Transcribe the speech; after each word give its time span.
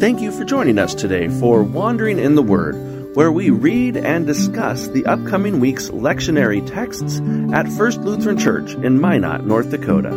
Thank 0.00 0.20
you 0.20 0.32
for 0.32 0.44
joining 0.44 0.78
us 0.78 0.94
today 0.94 1.28
for 1.28 1.62
Wandering 1.62 2.18
in 2.18 2.34
the 2.34 2.42
Word, 2.42 3.14
where 3.14 3.30
we 3.30 3.50
read 3.50 3.96
and 3.96 4.26
discuss 4.26 4.88
the 4.88 5.06
upcoming 5.06 5.60
week's 5.60 5.88
lectionary 5.90 6.66
texts 6.66 7.20
at 7.54 7.68
First 7.68 8.00
Lutheran 8.00 8.36
Church 8.36 8.74
in 8.74 9.00
Minot, 9.00 9.46
North 9.46 9.70
Dakota. 9.70 10.10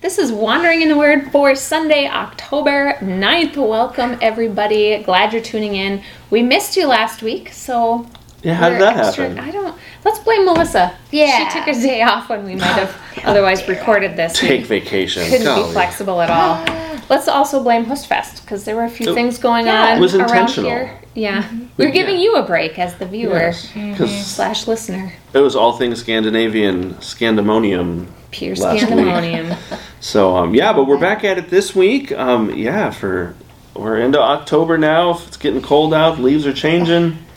This 0.00 0.18
is 0.18 0.32
Wandering 0.32 0.80
in 0.80 0.88
the 0.88 0.96
Word 0.96 1.30
for 1.32 1.54
Sunday, 1.54 2.06
October 2.06 2.94
9th. 3.00 3.56
Welcome, 3.56 4.16
everybody. 4.22 5.02
Glad 5.02 5.32
you're 5.32 5.42
tuning 5.42 5.74
in. 5.74 6.02
We 6.30 6.42
missed 6.42 6.76
you 6.76 6.86
last 6.86 7.22
week, 7.22 7.52
so. 7.52 8.06
Yeah, 8.42 8.54
how 8.54 8.70
did 8.70 8.80
that 8.80 8.96
extra- 8.96 9.28
happen? 9.30 9.38
I 9.40 9.50
don't. 9.50 9.67
Let's 10.08 10.20
blame 10.20 10.46
Melissa. 10.46 10.96
Yeah. 11.10 11.50
She 11.50 11.58
took 11.58 11.68
a 11.68 11.74
day 11.74 12.00
off 12.00 12.30
when 12.30 12.42
we 12.42 12.54
might 12.54 12.64
have 12.64 12.96
otherwise 13.26 13.68
recorded 13.68 14.16
this. 14.16 14.38
Take 14.38 14.64
vacation. 14.64 15.28
Couldn't 15.28 15.44
Golly. 15.44 15.64
be 15.66 15.72
flexible 15.72 16.22
at 16.22 16.30
all. 16.30 16.64
Let's 17.10 17.28
also 17.28 17.62
blame 17.62 17.84
Hostfest 17.84 18.40
because 18.40 18.64
there 18.64 18.74
were 18.74 18.84
a 18.84 18.88
few 18.90 19.10
It- 19.10 19.14
things 19.14 19.36
going 19.36 19.66
Yeah, 19.66 19.90
on 19.92 19.98
it 19.98 20.00
was 20.00 20.14
around 20.14 20.30
intentional. 20.30 20.70
here. 20.70 20.98
Yeah, 21.14 21.44
we're 21.76 21.90
giving 21.90 22.14
Yeah. 22.16 22.22
you 22.22 22.36
a 22.36 22.42
break 22.42 22.78
as 22.78 22.94
the 22.94 23.04
viewer 23.04 23.34
Yes, 23.34 23.70
because 23.74 24.24
slash 24.26 24.66
listener. 24.66 25.12
it 25.34 25.40
was 25.40 25.54
all 25.54 25.72
things 25.72 26.00
Scandinavian, 26.00 26.94
Scandemonium. 27.00 28.06
Pure 28.30 28.56
Last 28.56 28.80
week. 28.82 28.90
scandemonium. 28.90 29.56
So 30.00 30.36
um, 30.36 30.54
yeah, 30.54 30.72
but 30.72 30.84
we're 30.86 30.96
back 30.98 31.22
at 31.24 31.36
it 31.38 31.50
this 31.50 31.74
week. 31.74 32.12
Um, 32.12 32.54
yeah, 32.54 32.90
for 32.90 33.34
we're 33.74 33.98
into 33.98 34.20
October 34.20 34.78
now. 34.78 35.18
It's 35.26 35.36
getting 35.36 35.60
cold 35.60 35.92
out. 35.92 36.18
Leaves 36.18 36.46
are 36.46 36.52
changing. 36.54 37.18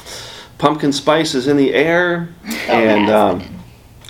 Pumpkin 0.61 0.91
spice 0.93 1.33
is 1.33 1.47
in 1.47 1.57
the 1.57 1.73
air, 1.73 2.29
and 2.67 3.05
has 3.05 3.11
um, 3.11 3.43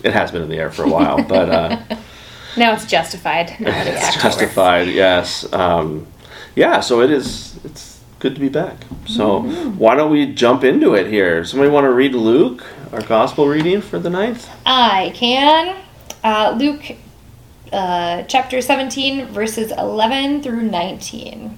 it 0.03 0.11
has 0.11 0.31
been 0.31 0.41
in 0.41 0.49
the 0.49 0.57
air 0.57 0.69
for 0.69 0.83
a 0.83 0.89
while, 0.89 1.23
but 1.23 1.49
uh, 1.49 1.77
now 2.57 2.73
it's 2.73 2.85
justified. 2.85 3.55
It's 3.59 4.21
justified. 4.21 4.89
Yes. 4.89 5.51
Um, 5.53 6.07
yeah. 6.55 6.81
So 6.81 6.99
it 7.01 7.09
is. 7.09 7.57
It's 7.63 8.01
good 8.19 8.35
to 8.35 8.41
be 8.41 8.49
back. 8.49 8.75
So 9.05 9.43
Mm-hmm. 9.43 9.77
why 9.77 9.95
don't 9.95 10.11
we 10.11 10.25
jump 10.33 10.65
into 10.65 10.93
it 10.93 11.07
here? 11.07 11.45
Somebody 11.45 11.71
want 11.71 11.85
to 11.85 11.91
read 11.93 12.13
Luke, 12.13 12.65
our 12.91 13.01
gospel 13.01 13.47
reading 13.47 13.79
for 13.81 13.97
the 13.97 14.09
ninth? 14.09 14.49
I 14.65 15.11
can. 15.15 15.77
Uh, 16.23 16.53
Luke 16.59 16.97
uh, 17.71 18.23
chapter 18.23 18.59
17, 18.61 19.27
verses 19.27 19.71
11 19.71 20.43
through 20.43 20.63
19. 20.63 21.57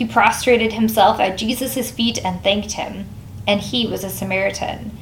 He 0.00 0.06
prostrated 0.06 0.72
himself 0.72 1.20
at 1.20 1.36
Jesus' 1.36 1.90
feet 1.90 2.24
and 2.24 2.42
thanked 2.42 2.72
him. 2.72 3.04
And 3.46 3.60
he 3.60 3.86
was 3.86 4.02
a 4.02 4.08
Samaritan. 4.08 4.96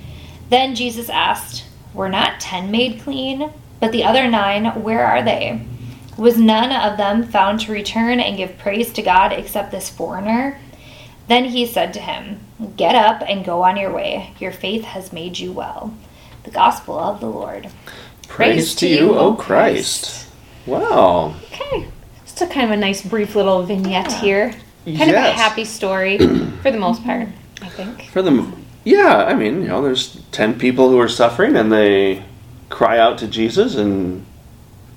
Then 0.50 0.74
Jesus 0.74 1.08
asked, 1.08 1.66
Were 1.94 2.08
not 2.08 2.40
ten 2.40 2.72
made 2.72 3.02
clean? 3.02 3.52
But 3.78 3.92
the 3.92 4.02
other 4.02 4.28
nine, 4.28 4.82
where 4.82 5.06
are 5.06 5.22
they? 5.22 5.64
Was 6.16 6.36
none 6.36 6.72
of 6.72 6.98
them 6.98 7.22
found 7.22 7.60
to 7.60 7.72
return 7.72 8.18
and 8.18 8.36
give 8.36 8.58
praise 8.58 8.92
to 8.94 9.02
God 9.02 9.32
except 9.32 9.70
this 9.70 9.88
foreigner? 9.88 10.58
Then 11.28 11.44
he 11.44 11.64
said 11.64 11.94
to 11.94 12.00
him, 12.00 12.40
Get 12.76 12.96
up 12.96 13.22
and 13.24 13.44
go 13.44 13.62
on 13.62 13.76
your 13.76 13.92
way. 13.92 14.34
Your 14.40 14.50
faith 14.50 14.82
has 14.82 15.12
made 15.12 15.38
you 15.38 15.52
well. 15.52 15.94
The 16.42 16.50
Gospel 16.50 16.98
of 16.98 17.20
the 17.20 17.30
Lord. 17.30 17.70
Praise, 18.26 18.74
to 18.74 18.88
you, 18.88 19.14
O 19.14 19.36
Christ. 19.36 20.26
Wow. 20.66 21.36
Okay. 21.52 21.86
Just 22.24 22.42
a 22.42 22.48
kind 22.48 22.64
of 22.64 22.72
a 22.72 22.76
nice, 22.76 23.00
brief 23.02 23.36
little 23.36 23.62
vignette 23.62 24.12
here. 24.14 24.52
Kind 24.84 25.10
of 25.10 25.16
a 25.16 25.32
happy 25.32 25.64
story 25.64 26.18
for 26.62 26.70
the 26.70 26.78
most 26.78 27.04
part, 27.04 27.28
I 27.60 27.68
think. 27.68 28.10
For 28.10 28.22
the 28.22 28.52
yeah, 28.84 29.24
I 29.26 29.34
mean, 29.34 29.62
you 29.62 29.68
know, 29.68 29.82
there's 29.82 30.22
10 30.32 30.58
people 30.58 30.88
who 30.88 30.98
are 30.98 31.08
suffering 31.08 31.56
and 31.56 31.70
they 31.70 32.24
cry 32.70 32.98
out 32.98 33.18
to 33.18 33.28
Jesus 33.28 33.74
and 33.76 34.24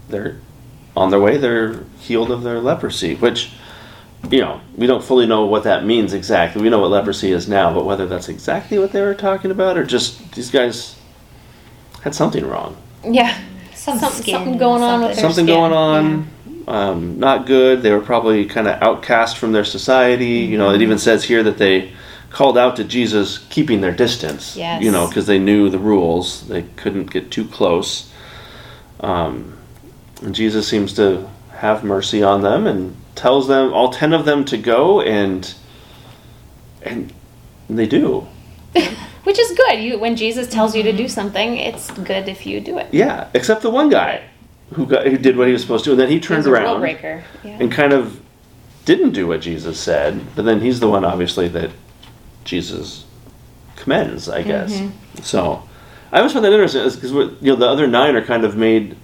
they're 0.08 0.38
on 0.96 1.10
their 1.10 1.20
way, 1.20 1.38
they're 1.38 1.84
healed 2.00 2.32
of 2.32 2.44
their 2.44 2.60
leprosy, 2.60 3.16
which, 3.16 3.52
you 4.30 4.40
know, 4.40 4.62
we 4.78 4.88
don't 4.88 5.04
fully 5.04 5.26
know 5.26 5.46
what 5.46 5.64
that 5.64 5.84
means 5.86 6.14
exactly. 6.14 6.62
We 6.62 6.70
know 6.70 6.80
what 6.80 6.92
leprosy 6.92 7.32
is 7.32 7.50
now, 7.50 7.74
but 7.74 7.86
whether 7.86 8.06
that's 8.06 8.30
exactly 8.30 8.80
what 8.80 8.92
they 8.94 9.02
were 9.02 9.14
talking 9.14 9.52
about 9.52 9.78
or 9.78 9.84
just 9.86 10.36
these 10.36 10.52
guys 10.52 10.98
had 12.02 12.16
something 12.16 12.46
wrong. 12.46 12.78
Yeah. 13.04 13.38
Some 13.74 14.00
Some- 14.00 14.14
skin, 14.14 14.36
something 14.36 14.58
going 14.58 14.84
on 14.84 15.02
with 15.02 15.16
their 15.16 15.22
Something 15.22 15.46
skin, 15.46 15.56
going 15.56 15.74
on. 15.74 16.28
Um, 16.72 17.20
not 17.20 17.48
good. 17.48 17.82
They 17.82 17.92
were 17.92 18.00
probably 18.00 18.46
kind 18.46 18.66
of 18.66 18.82
outcast 18.82 19.38
from 19.38 19.52
their 19.52 19.66
society. 19.66 20.40
You 20.40 20.58
know, 20.58 20.74
it 20.74 20.82
even 20.82 20.98
says 20.98 21.26
here 21.26 21.44
that 21.44 21.58
they 21.58 21.92
called 22.30 22.58
out 22.58 22.78
to 22.78 22.86
Jesus, 22.86 23.40
keeping 23.50 23.82
their 23.82 23.92
distance. 23.92 24.56
Yes. 24.56 24.82
You 24.82 24.90
know, 24.90 25.06
because 25.10 25.28
they 25.28 25.38
knew 25.38 25.70
the 25.70 25.78
rules. 25.78 26.48
They 26.48 26.62
couldn't 26.78 27.12
get 27.12 27.30
too 27.30 27.46
close. 27.46 28.10
Um, 29.02 29.58
and 30.22 30.34
Jesus 30.34 30.66
seems 30.66 30.94
to 30.94 31.30
have 31.56 31.84
mercy 31.84 32.24
on 32.24 32.42
them 32.42 32.66
and 32.66 32.96
tells 33.16 33.50
them, 33.50 33.74
all 33.74 33.92
ten 33.92 34.14
of 34.14 34.24
them, 34.24 34.46
to 34.46 34.58
go, 34.58 35.02
and 35.02 35.54
and 36.84 37.14
they 37.70 37.86
do. 37.86 38.28
Which 39.24 39.40
is 39.40 39.58
good. 39.58 39.82
You 39.82 40.00
when 40.00 40.16
Jesus 40.16 40.48
tells 40.48 40.74
you 40.74 40.84
to 40.84 40.94
do 40.94 41.10
something, 41.10 41.58
it's 41.58 41.92
good 41.92 42.30
if 42.30 42.46
you 42.46 42.62
do 42.62 42.78
it. 42.78 42.94
Yeah, 42.94 43.28
except 43.34 43.62
the 43.62 43.70
one 43.70 43.90
guy 43.90 44.24
who 44.74 44.86
got 44.86 45.06
who 45.06 45.18
did 45.18 45.38
what 45.38 45.48
he 45.48 45.54
was 45.54 45.62
supposed 45.62 45.84
to, 45.86 45.90
do. 45.90 45.92
and 45.94 46.00
then 46.02 46.10
he 46.10 46.20
turned 46.20 46.40
He's 46.40 46.48
a 46.48 46.52
rule 46.52 46.84
around. 46.84 47.24
Yeah. 47.44 47.58
and 47.60 47.72
kind 47.72 47.94
of 47.94 48.22
didn't 48.86 49.12
do 49.12 49.28
what 49.28 49.42
Jesus 49.42 49.80
said, 49.80 50.22
but 50.36 50.44
then 50.46 50.62
he's 50.62 50.80
the 50.80 50.88
one 50.90 51.06
obviously 51.06 51.48
that 51.50 51.70
Jesus 52.44 53.06
commends, 53.76 54.28
I 54.30 54.42
guess. 54.44 54.74
Mm-hmm. 54.78 55.22
So 55.22 55.64
I 56.12 56.18
always 56.18 56.34
find 56.34 56.44
that 56.46 56.52
interesting 56.54 56.84
because 56.84 57.12
you 57.42 57.52
know 57.52 57.56
the 57.56 57.68
other 57.68 57.88
nine 57.88 58.16
are 58.16 58.24
kind 58.26 58.44
of 58.44 58.56
made 58.56 58.96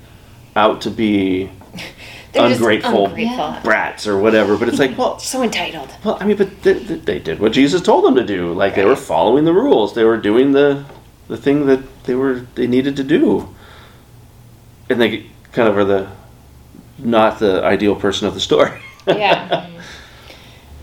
out 0.56 0.81
to 0.81 0.89
be 0.89 1.50
ungrateful 2.35 3.07
ungrateful. 3.07 3.57
Brats 3.63 4.07
or 4.07 4.17
whatever, 4.17 4.57
but 4.57 4.67
it's 4.69 4.79
like, 4.79 4.97
well, 4.97 5.19
So 5.19 5.44
entitled. 5.44 5.89
well, 6.03 6.17
I 6.19 6.25
mean, 6.25 6.38
but 6.38 6.63
they, 6.63 6.73
they 6.73 7.19
did 7.19 7.39
what 7.39 7.51
Jesus 7.51 7.81
told 7.81 8.03
them 8.06 8.16
to 8.16 8.25
do. 8.25 8.53
Like 8.53 8.75
they 8.75 8.85
were 8.85 8.95
following 8.95 9.45
the 9.45 9.53
rules. 9.53 9.94
They 9.95 10.03
were 10.03 10.17
doing 10.17 10.51
the 10.53 10.85
the 11.27 11.38
thing 11.38 11.66
that 11.67 12.03
they 12.06 12.16
were 12.16 12.45
they 12.56 12.67
needed 12.67 12.95
to 12.97 13.03
do, 13.03 13.53
and 14.89 15.00
they 15.01 15.27
kind 15.52 15.68
of 15.68 15.78
are 15.78 15.85
the 15.85 16.09
not 17.00 17.40
the 17.40 17.63
ideal 17.63 17.96
person 17.96 18.28
of 18.28 18.34
the 18.34 18.40
story. 18.40 18.72
Yeah. 19.08 19.69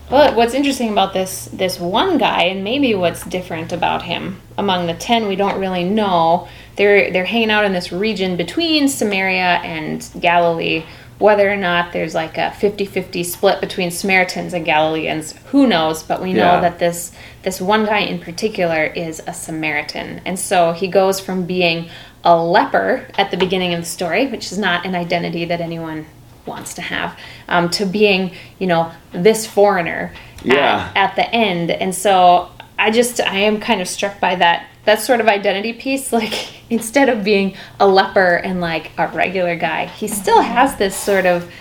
But 0.09 0.35
what's 0.35 0.53
interesting 0.53 0.91
about 0.91 1.13
this 1.13 1.45
this 1.51 1.79
one 1.79 2.17
guy, 2.17 2.43
and 2.43 2.63
maybe 2.63 2.93
what's 2.93 3.23
different 3.25 3.71
about 3.71 4.03
him 4.03 4.39
among 4.57 4.85
the 4.85 4.93
ten, 4.93 5.27
we 5.27 5.35
don't 5.35 5.59
really 5.59 5.83
know. 5.83 6.47
They're 6.75 7.11
they're 7.11 7.25
hanging 7.25 7.49
out 7.49 7.65
in 7.65 7.73
this 7.73 7.91
region 7.91 8.37
between 8.37 8.87
Samaria 8.87 9.59
and 9.63 10.07
Galilee. 10.19 10.85
Whether 11.17 11.49
or 11.51 11.55
not 11.55 11.93
there's 11.93 12.13
like 12.13 12.37
a 12.37 12.51
50-50 12.59 13.23
split 13.25 13.61
between 13.61 13.89
Samaritans 13.89 14.53
and 14.53 14.65
Galileans, 14.65 15.33
who 15.51 15.65
knows? 15.65 16.03
But 16.03 16.21
we 16.21 16.33
know 16.33 16.55
Yeah. 16.55 16.61
that 16.61 16.79
this 16.79 17.11
this 17.43 17.61
one 17.61 17.85
guy 17.85 17.99
in 17.99 18.19
particular 18.19 18.83
is 18.85 19.21
a 19.27 19.33
Samaritan, 19.33 20.21
and 20.25 20.37
so 20.37 20.73
he 20.73 20.87
goes 20.87 21.19
from 21.19 21.45
being 21.45 21.89
a 22.23 22.35
leper 22.35 23.07
at 23.17 23.31
the 23.31 23.37
beginning 23.37 23.73
of 23.73 23.79
the 23.81 23.85
story, 23.85 24.27
which 24.27 24.51
is 24.51 24.57
not 24.57 24.85
an 24.85 24.95
identity 24.95 25.45
that 25.45 25.61
anyone 25.61 26.05
wants 26.45 26.73
to 26.75 26.81
have 26.81 27.17
um, 27.47 27.69
to 27.71 27.85
being 27.85 28.31
you 28.59 28.67
know 28.67 28.91
this 29.11 29.47
foreigner 29.47 30.11
Yeah. 30.43 30.91
at, 30.95 31.11
at 31.11 31.15
the 31.15 31.27
end 31.33 31.71
and 31.71 31.95
so 31.95 32.49
i 32.77 32.91
just 32.91 33.19
i 33.19 33.37
am 33.37 33.59
kind 33.59 33.81
of 33.81 33.87
struck 33.87 34.19
by 34.19 34.35
that 34.35 34.67
that 34.85 35.01
sort 35.01 35.19
of 35.19 35.27
identity 35.27 35.73
piece 35.73 36.13
like 36.13 36.53
instead 36.69 37.09
of 37.09 37.23
being 37.23 37.55
a 37.79 37.87
leper 37.87 38.35
and 38.37 38.61
like 38.61 38.91
a 38.97 39.07
regular 39.09 39.55
guy 39.55 39.85
he 39.85 40.07
still 40.07 40.41
has 40.41 40.75
this 40.77 40.95
sort 40.95 41.25
of 41.25 41.51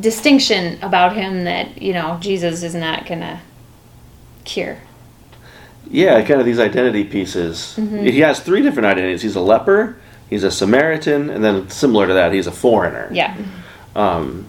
distinction 0.00 0.78
about 0.82 1.14
him 1.14 1.44
that 1.44 1.80
you 1.80 1.92
know 1.92 2.18
jesus 2.20 2.62
is 2.62 2.74
not 2.74 3.06
gonna 3.06 3.40
cure 4.44 4.78
Yeah, 5.90 6.20
kind 6.22 6.40
of 6.40 6.46
these 6.46 6.58
identity 6.58 7.04
pieces. 7.04 7.74
Mm-hmm. 7.78 8.04
He 8.06 8.20
has 8.20 8.40
three 8.40 8.62
different 8.62 8.86
identities. 8.86 9.22
He's 9.22 9.36
a 9.36 9.40
leper, 9.40 9.96
he's 10.30 10.42
a 10.44 10.50
Samaritan, 10.50 11.28
and 11.30 11.44
then 11.44 11.68
similar 11.70 12.06
to 12.06 12.14
that, 12.14 12.32
he's 12.32 12.46
a 12.46 12.52
foreigner. 12.52 13.08
yeah 13.12 13.36
Um, 13.94 14.46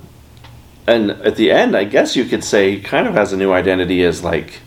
and 0.88 1.12
at 1.12 1.36
the 1.36 1.52
end, 1.52 1.76
I 1.76 1.84
guess 1.84 2.16
you 2.16 2.26
could 2.26 2.44
say 2.44 2.72
he 2.76 2.82
kind 2.82 3.08
of 3.08 3.14
has 3.16 3.34
a 3.34 3.38
new 3.38 3.52
identity 3.52 4.04
as 4.04 4.24
like 4.24 4.62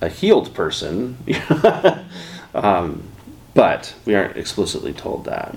a 0.00 0.08
healed 0.08 0.54
person. 0.54 1.16
um, 2.54 3.02
but 3.54 3.94
we 4.04 4.14
aren't 4.14 4.36
explicitly 4.36 4.92
told 4.92 5.24
that. 5.24 5.54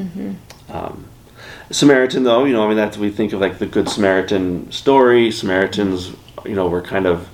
Um, 0.70 1.08
Samaritan, 1.72 2.24
though, 2.24 2.46
you 2.46 2.54
know, 2.54 2.64
I 2.64 2.68
mean, 2.68 2.78
that's 2.78 2.98
we 2.98 3.10
think 3.10 3.34
of 3.34 3.42
like 3.42 3.60
the 3.60 3.66
Good 3.66 3.90
Samaritan 3.90 4.72
story. 4.72 5.32
Samaritans, 5.32 6.12
you 6.46 6.56
know, 6.56 6.68
were 6.68 6.82
kind 6.82 7.06
of 7.06 7.30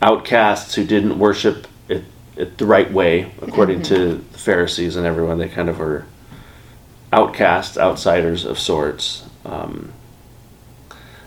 outcasts 0.00 0.74
who 0.74 0.84
didn't 0.84 1.18
worship 1.18 1.66
it, 1.88 2.04
it 2.36 2.58
the 2.58 2.66
right 2.66 2.90
way, 2.90 3.32
according 3.40 3.82
to 3.90 4.16
the 4.16 4.38
Pharisees 4.38 4.96
and 4.96 5.06
everyone. 5.06 5.38
They 5.38 5.48
kind 5.48 5.68
of 5.68 5.78
were 5.78 6.06
outcasts, 7.12 7.76
outsiders 7.76 8.44
of 8.44 8.58
sorts. 8.58 9.24
Um, 9.44 9.92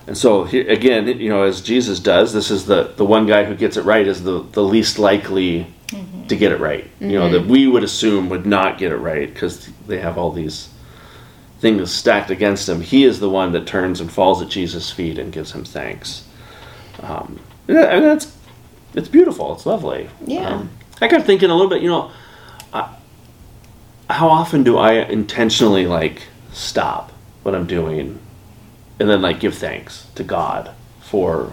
and 0.08 0.18
so 0.18 0.44
here, 0.44 0.70
again, 0.70 1.08
you 1.20 1.30
know, 1.30 1.44
as 1.44 1.62
Jesus 1.62 2.00
does, 2.00 2.34
this 2.34 2.52
is 2.52 2.66
the 2.66 2.94
the 2.96 3.06
one 3.06 3.26
guy 3.26 3.46
who 3.46 3.56
gets 3.56 3.78
it 3.78 3.84
right 3.84 4.06
is 4.08 4.24
the 4.24 4.42
the 4.52 4.64
least 4.64 5.00
likely 5.00 5.68
to 5.88 6.36
get 6.36 6.52
it 6.52 6.60
right. 6.60 6.90
You 7.00 7.20
know, 7.20 7.30
that 7.30 7.46
we 7.46 7.68
would 7.68 7.84
assume 7.84 8.30
would 8.30 8.46
not 8.46 8.78
get 8.78 8.92
it 8.92 8.98
right 8.98 9.32
because 9.32 9.68
they 9.88 10.00
have 10.00 10.18
all 10.18 10.32
these 10.32 10.70
things 11.60 11.92
stacked 11.92 12.30
against 12.30 12.68
him. 12.68 12.82
He 12.82 13.04
is 13.04 13.20
the 13.20 13.30
one 13.30 13.52
that 13.54 13.68
turns 13.68 14.02
and 14.02 14.12
falls 14.12 14.42
at 14.42 14.50
Jesus' 14.50 14.92
feet 14.92 15.18
and 15.18 15.32
gives 15.32 15.52
him 15.52 15.64
thanks. 15.64 16.28
Um, 17.02 17.40
and 17.68 18.04
that's 18.04 18.36
it's 18.94 19.10
beautiful. 19.10 19.54
It's 19.54 19.66
lovely. 19.66 20.10
Yeah. 20.26 20.50
Um, 20.50 20.70
I 21.02 21.08
got 21.08 21.24
thinking 21.26 21.50
a 21.50 21.54
little 21.54 21.70
bit. 21.70 21.82
You 21.82 21.90
know, 21.90 22.12
I, 22.74 22.96
how 24.10 24.30
often 24.30 24.64
do 24.64 24.78
I 24.78 24.94
intentionally 24.94 25.86
like 25.86 26.24
stop 26.54 27.12
what 27.44 27.54
I'm 27.54 27.68
doing 27.68 28.20
and 29.00 29.10
then 29.10 29.22
like 29.22 29.40
give 29.40 29.56
thanks 29.56 30.08
to 30.16 30.24
God 30.24 30.72
for 31.02 31.52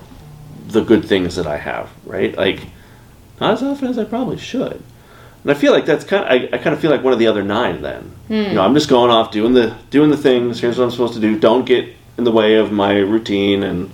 the 0.68 0.82
good 0.82 1.04
things 1.04 1.36
that 1.36 1.46
I 1.46 1.56
have, 1.58 1.90
right? 2.04 2.36
Like 2.36 2.60
not 3.42 3.54
as 3.54 3.62
often 3.62 3.88
as 3.88 3.98
I 3.98 4.04
probably 4.04 4.38
should. 4.38 4.82
And 5.42 5.50
I 5.50 5.54
feel 5.54 5.72
like 5.72 5.84
that's 5.84 6.04
kind 6.04 6.24
of, 6.24 6.30
I, 6.30 6.56
I 6.56 6.58
kind 6.58 6.74
of 6.74 6.80
feel 6.80 6.90
like 6.90 7.02
one 7.02 7.12
of 7.12 7.18
the 7.18 7.26
other 7.26 7.42
nine 7.42 7.82
then. 7.82 8.02
Hmm. 8.28 8.34
You 8.34 8.54
know, 8.54 8.62
I'm 8.62 8.74
just 8.74 8.88
going 8.88 9.10
off 9.10 9.32
doing 9.32 9.54
the 9.54 9.76
doing 9.90 10.10
the 10.10 10.16
things, 10.16 10.60
here's 10.60 10.78
what 10.78 10.84
I'm 10.84 10.90
supposed 10.90 11.14
to 11.14 11.20
do. 11.20 11.38
Don't 11.38 11.66
get 11.66 11.88
in 12.16 12.24
the 12.24 12.30
way 12.30 12.54
of 12.54 12.70
my 12.70 12.98
routine 12.98 13.62
and 13.62 13.90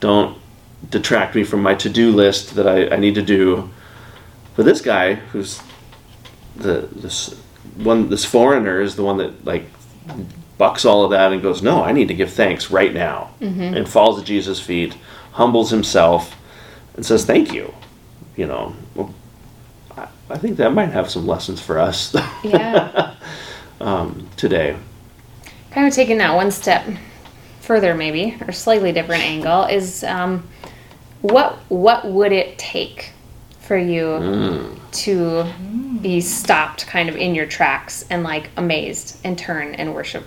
don't 0.00 0.36
detract 0.88 1.34
me 1.34 1.44
from 1.44 1.62
my 1.62 1.74
to-do 1.74 2.10
list 2.10 2.54
that 2.56 2.66
I, 2.66 2.94
I 2.94 2.96
need 2.98 3.14
to 3.14 3.22
do. 3.22 3.70
But 4.56 4.64
this 4.64 4.80
guy 4.80 5.14
who's 5.14 5.60
the 6.56 6.88
this 6.92 7.34
one 7.76 8.08
this 8.08 8.24
foreigner 8.24 8.80
is 8.80 8.96
the 8.96 9.04
one 9.04 9.18
that 9.18 9.44
like 9.44 9.66
bucks 10.58 10.84
all 10.84 11.04
of 11.04 11.10
that 11.10 11.32
and 11.32 11.40
goes, 11.40 11.62
No, 11.62 11.82
I 11.82 11.92
need 11.92 12.08
to 12.08 12.14
give 12.14 12.32
thanks 12.32 12.70
right 12.70 12.92
now. 12.92 13.30
Mm-hmm. 13.40 13.74
And 13.74 13.88
falls 13.88 14.18
at 14.18 14.26
Jesus' 14.26 14.60
feet, 14.60 14.96
humbles 15.32 15.70
himself, 15.70 16.36
and 16.94 17.04
says, 17.06 17.24
Thank 17.24 17.52
you. 17.52 17.72
You 18.40 18.46
know, 18.46 18.74
I, 19.98 20.08
I 20.30 20.38
think 20.38 20.56
that 20.56 20.72
might 20.72 20.86
have 20.92 21.10
some 21.10 21.26
lessons 21.26 21.60
for 21.60 21.78
us 21.78 22.16
Yeah. 22.42 23.14
um, 23.82 24.26
today. 24.38 24.78
kind 25.72 25.86
of 25.86 25.92
taking 25.92 26.16
that 26.18 26.34
one 26.34 26.50
step 26.50 26.86
further 27.60 27.94
maybe 27.94 28.38
or 28.46 28.50
slightly 28.52 28.92
different 28.92 29.22
angle 29.24 29.64
is 29.64 30.02
um, 30.04 30.48
what 31.20 31.56
what 31.68 32.10
would 32.10 32.32
it 32.32 32.56
take 32.58 33.12
for 33.60 33.76
you 33.76 34.74
to 34.92 35.44
be 36.00 36.22
stopped 36.22 36.86
kind 36.86 37.10
of 37.10 37.16
in 37.16 37.34
your 37.34 37.44
tracks 37.44 38.06
and 38.08 38.22
like 38.22 38.48
amazed 38.56 39.18
and 39.22 39.38
turn 39.38 39.74
and 39.74 39.94
worship 39.94 40.24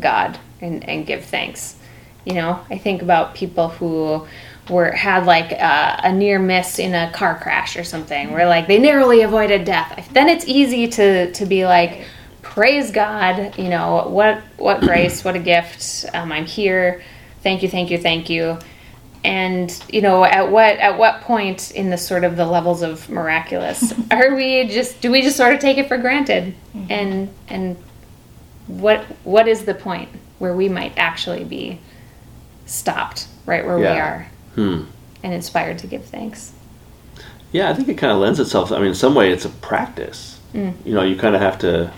god 0.00 0.36
and, 0.60 0.82
and 0.88 1.06
give 1.06 1.24
thanks 1.24 1.76
you 2.24 2.34
know 2.34 2.58
i 2.70 2.76
think 2.76 3.02
about 3.02 3.34
people 3.36 3.68
who 3.68 4.26
were 4.70 4.92
had 4.92 5.26
like 5.26 5.52
a, 5.52 6.00
a 6.04 6.12
near 6.12 6.38
miss 6.38 6.78
in 6.78 6.94
a 6.94 7.10
car 7.12 7.38
crash 7.38 7.76
or 7.76 7.84
something 7.84 8.32
where 8.32 8.46
like 8.46 8.68
they 8.68 8.78
narrowly 8.78 9.22
avoided 9.22 9.64
death 9.64 10.08
then 10.12 10.28
it's 10.28 10.46
easy 10.46 10.86
to 10.86 11.32
to 11.32 11.44
be 11.44 11.66
like 11.66 12.04
praise 12.52 12.90
God, 12.90 13.56
you 13.58 13.70
know, 13.70 14.08
what 14.08 14.42
what 14.58 14.80
grace, 14.82 15.24
what 15.24 15.34
a 15.34 15.38
gift. 15.38 16.04
Um, 16.12 16.30
I'm 16.30 16.46
here. 16.46 17.02
Thank 17.42 17.62
you, 17.62 17.68
thank 17.68 17.90
you, 17.90 17.98
thank 17.98 18.28
you. 18.28 18.58
And 19.24 19.82
you 19.88 20.02
know, 20.02 20.24
at 20.24 20.50
what 20.50 20.76
at 20.78 20.98
what 20.98 21.22
point 21.22 21.70
in 21.70 21.90
the 21.90 21.96
sort 21.96 22.24
of 22.24 22.36
the 22.36 22.44
levels 22.44 22.82
of 22.82 23.08
miraculous 23.08 23.94
are 24.10 24.34
we 24.34 24.66
just 24.68 25.00
do 25.00 25.10
we 25.10 25.22
just 25.22 25.36
sort 25.36 25.54
of 25.54 25.60
take 25.60 25.78
it 25.78 25.88
for 25.88 25.96
granted? 25.96 26.54
And 26.90 27.30
and 27.48 27.76
what 28.66 29.04
what 29.24 29.48
is 29.48 29.64
the 29.64 29.74
point 29.74 30.10
where 30.38 30.54
we 30.54 30.68
might 30.68 30.92
actually 30.96 31.44
be 31.44 31.80
stopped 32.66 33.28
right 33.46 33.64
where 33.66 33.76
we 33.76 33.86
are 33.86 34.28
Hmm. 34.54 34.84
and 35.22 35.32
inspired 35.32 35.78
to 35.78 35.86
give 35.86 36.04
thanks? 36.04 36.52
Yeah, 37.52 37.70
I 37.70 37.74
think 37.74 37.88
it 37.88 37.98
kind 37.98 38.12
of 38.12 38.18
lends 38.18 38.40
itself. 38.40 38.72
I 38.72 38.78
mean, 38.78 38.88
in 38.88 38.94
some 38.94 39.14
way, 39.14 39.30
it's 39.30 39.44
a 39.44 39.50
practice. 39.50 40.40
You 40.54 40.74
know, 40.84 41.02
you 41.02 41.16
kind 41.16 41.34
of 41.34 41.40
have 41.40 41.58
to 41.60 41.90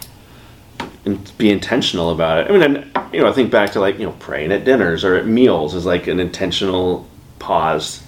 be 1.37 1.51
intentional 1.51 2.11
about 2.11 2.39
it. 2.39 2.51
I 2.51 2.53
mean, 2.53 2.63
and, 2.63 3.13
you 3.13 3.21
know, 3.21 3.29
I 3.29 3.33
think 3.33 3.51
back 3.51 3.73
to 3.73 3.81
like 3.81 3.99
you 3.99 4.07
know 4.07 4.13
praying 4.21 4.53
at 4.53 4.65
dinners 4.65 5.05
or 5.05 5.17
at 5.17 5.27
meals 5.27 5.75
is 5.75 5.85
like 5.85 6.07
an 6.07 6.21
intentional 6.21 7.09
pause. 7.39 8.03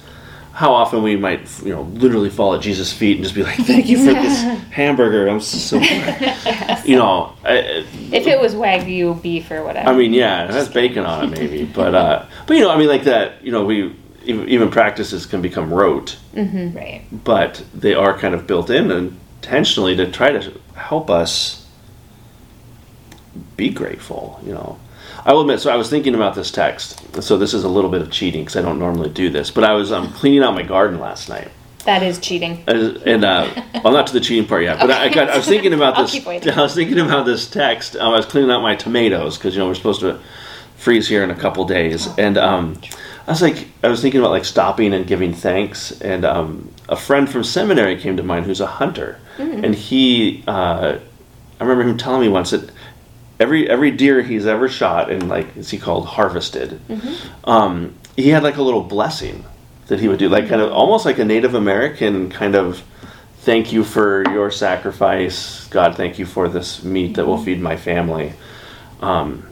How 0.53 0.73
often 0.73 1.03
we 1.03 1.17
might, 1.17 1.51
you 1.63 1.71
know, 1.75 1.83
literally 1.83 2.31
fall 2.31 2.55
at 2.55 2.63
Jesus' 2.63 2.91
feet 2.91 3.17
and 3.17 3.25
just 3.25 3.35
be 3.35 3.43
like, 3.43 3.59
"Thank 3.59 3.87
you 3.89 3.99
for 3.99 4.15
this 4.23 4.41
hamburger. 4.71 5.29
I'm 5.29 5.41
so," 5.41 5.79
you 6.85 6.97
know. 6.97 7.35
I, 7.45 7.85
If 8.13 8.27
it 8.27 8.41
was 8.41 8.55
wagyu 8.55 9.21
beef 9.21 9.51
or 9.51 9.63
whatever. 9.65 9.89
I 9.89 9.95
mean, 9.97 10.15
yeah, 10.15 10.45
it 10.45 10.51
has 10.51 10.69
bacon 10.69 11.05
on 11.05 11.25
it 11.25 11.39
maybe, 11.39 11.65
but 11.65 11.95
uh, 11.95 12.25
but 12.47 12.57
you 12.57 12.63
know, 12.63 12.71
I 12.71 12.79
mean, 12.79 12.89
like 12.89 13.05
that. 13.05 13.45
You 13.45 13.53
know, 13.53 13.65
we 13.65 13.95
even 14.27 14.49
even 14.49 14.71
practices 14.71 15.27
can 15.27 15.41
become 15.43 15.73
rote 15.73 16.19
Right. 16.35 17.03
but 17.13 17.65
they 17.75 17.95
are 17.95 18.17
kind 18.19 18.35
of 18.35 18.47
built 18.47 18.69
in 18.71 18.91
intentionally 18.91 19.97
to 19.97 20.11
try 20.11 20.33
to 20.33 20.53
help 20.75 21.09
us 21.11 21.67
be 23.57 23.71
grateful 23.71 24.41
you 24.45 24.53
know 24.53 24.79
i 25.25 25.33
will 25.33 25.43
admit 25.43 25.61
so 25.61 25.71
i 25.71 25.77
was 25.77 25.89
thinking 25.91 26.15
about 26.15 26.35
this 26.35 26.51
text 26.51 27.23
so 27.23 27.37
this 27.37 27.55
is 27.55 27.65
a 27.65 27.69
little 27.69 27.91
bit 27.91 28.03
of 28.03 28.11
cheating 28.11 28.43
because 28.43 28.57
i 28.57 28.63
don't 28.63 28.79
normally 28.79 29.11
do 29.11 29.29
this 29.31 29.51
but 29.51 29.65
i 29.65 29.73
was 29.73 29.93
um, 29.93 30.13
cleaning 30.13 30.43
out 30.43 30.55
my 30.55 30.63
garden 30.63 30.99
last 31.01 31.29
night 31.29 31.49
that 31.85 32.03
is 32.03 32.19
cheating. 32.19 32.65
and 32.67 32.97
and, 33.07 33.25
uh, 33.25 33.49
well, 33.85 33.93
not 33.93 34.09
to 34.09 34.13
the 34.13 34.19
cheating 34.19 34.45
part 34.49 34.65
yet, 34.65 34.81
but 34.81 34.91
I, 34.91 35.05
I, 35.05 35.09
got, 35.09 35.31
I 35.31 35.37
was 35.37 35.47
thinking 35.55 35.73
about 35.73 35.95
I'll 35.97 36.03
this. 36.03 36.11
keep. 36.11 36.27
I 36.57 36.61
was 36.61 36.75
thinking 36.75 36.99
about 36.99 37.27
this 37.27 37.49
text. 37.49 37.95
Um, 37.95 38.13
I 38.13 38.17
was 38.17 38.27
cleaning 38.27 38.51
out 38.51 38.61
my 38.61 38.75
tomatoes 38.75 39.39
because 39.39 39.55
you 39.55 39.61
know 39.61 39.69
we're 39.69 39.77
supposed 39.77 40.01
to 40.01 40.19
freeze 40.77 41.09
here 41.09 41.25
in 41.25 41.31
a 41.31 41.35
couple 41.35 41.65
days, 41.65 42.09
and 42.19 42.37
um, 42.39 42.81
I 43.27 43.31
was 43.31 43.43
like, 43.43 43.67
I 43.83 43.89
was 43.89 44.01
thinking 44.01 44.21
about 44.21 44.31
like 44.31 44.45
stopping 44.45 44.95
and 44.95 45.07
giving 45.07 45.33
thanks, 45.33 46.01
and 46.01 46.25
um, 46.25 46.71
a 46.89 46.97
friend 46.97 47.29
from 47.29 47.45
seminary 47.45 47.99
came 48.01 48.17
to 48.17 48.23
mind 48.23 48.47
who's 48.47 48.61
a 48.61 48.67
hunter, 48.67 49.19
and 49.65 49.75
he, 49.75 50.45
uh, 50.47 50.99
I 51.61 51.63
remember 51.63 51.89
him 51.89 51.97
telling 51.99 52.21
me 52.21 52.29
once 52.29 52.51
that 52.51 52.71
every 53.39 53.69
every 53.69 53.91
deer 53.91 54.23
he's 54.23 54.47
ever 54.47 54.69
shot 54.69 55.11
and 55.11 55.29
like 55.29 55.57
is 55.57 55.71
he 55.71 55.79
called 55.79 56.07
harvested, 56.07 56.81
um, 57.45 57.95
he 58.17 58.31
had 58.31 58.43
like 58.43 58.57
a 58.57 58.63
little 58.63 58.83
blessing 58.83 59.45
that 59.89 60.01
he 60.01 60.09
would 60.09 60.19
do, 60.19 60.29
like 60.29 60.49
kind 60.49 60.61
of 60.61 60.73
almost 60.73 61.05
like 61.05 61.19
a 61.19 61.25
Native 61.25 61.55
American 61.55 62.31
kind 62.31 62.55
of 62.55 62.83
thank 63.47 63.73
you 63.73 63.85
for 63.85 64.25
your 64.31 64.51
sacrifice, 64.51 65.69
God, 65.69 65.97
thank 65.97 66.19
you 66.19 66.27
for 66.27 66.49
this 66.49 66.83
meat 66.83 67.15
that 67.15 67.27
will 67.27 67.39
feed 67.39 67.61
my 67.61 67.77
family. 67.77 68.33
Um, 69.01 69.47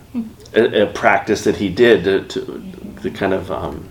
a, 0.55 0.83
a 0.83 0.87
practice 0.87 1.45
that 1.45 1.57
he 1.57 1.69
did 1.69 2.05
to, 2.05 2.25
to, 2.25 2.73
to 3.03 3.11
kind 3.11 3.33
of 3.33 3.51
um, 3.51 3.89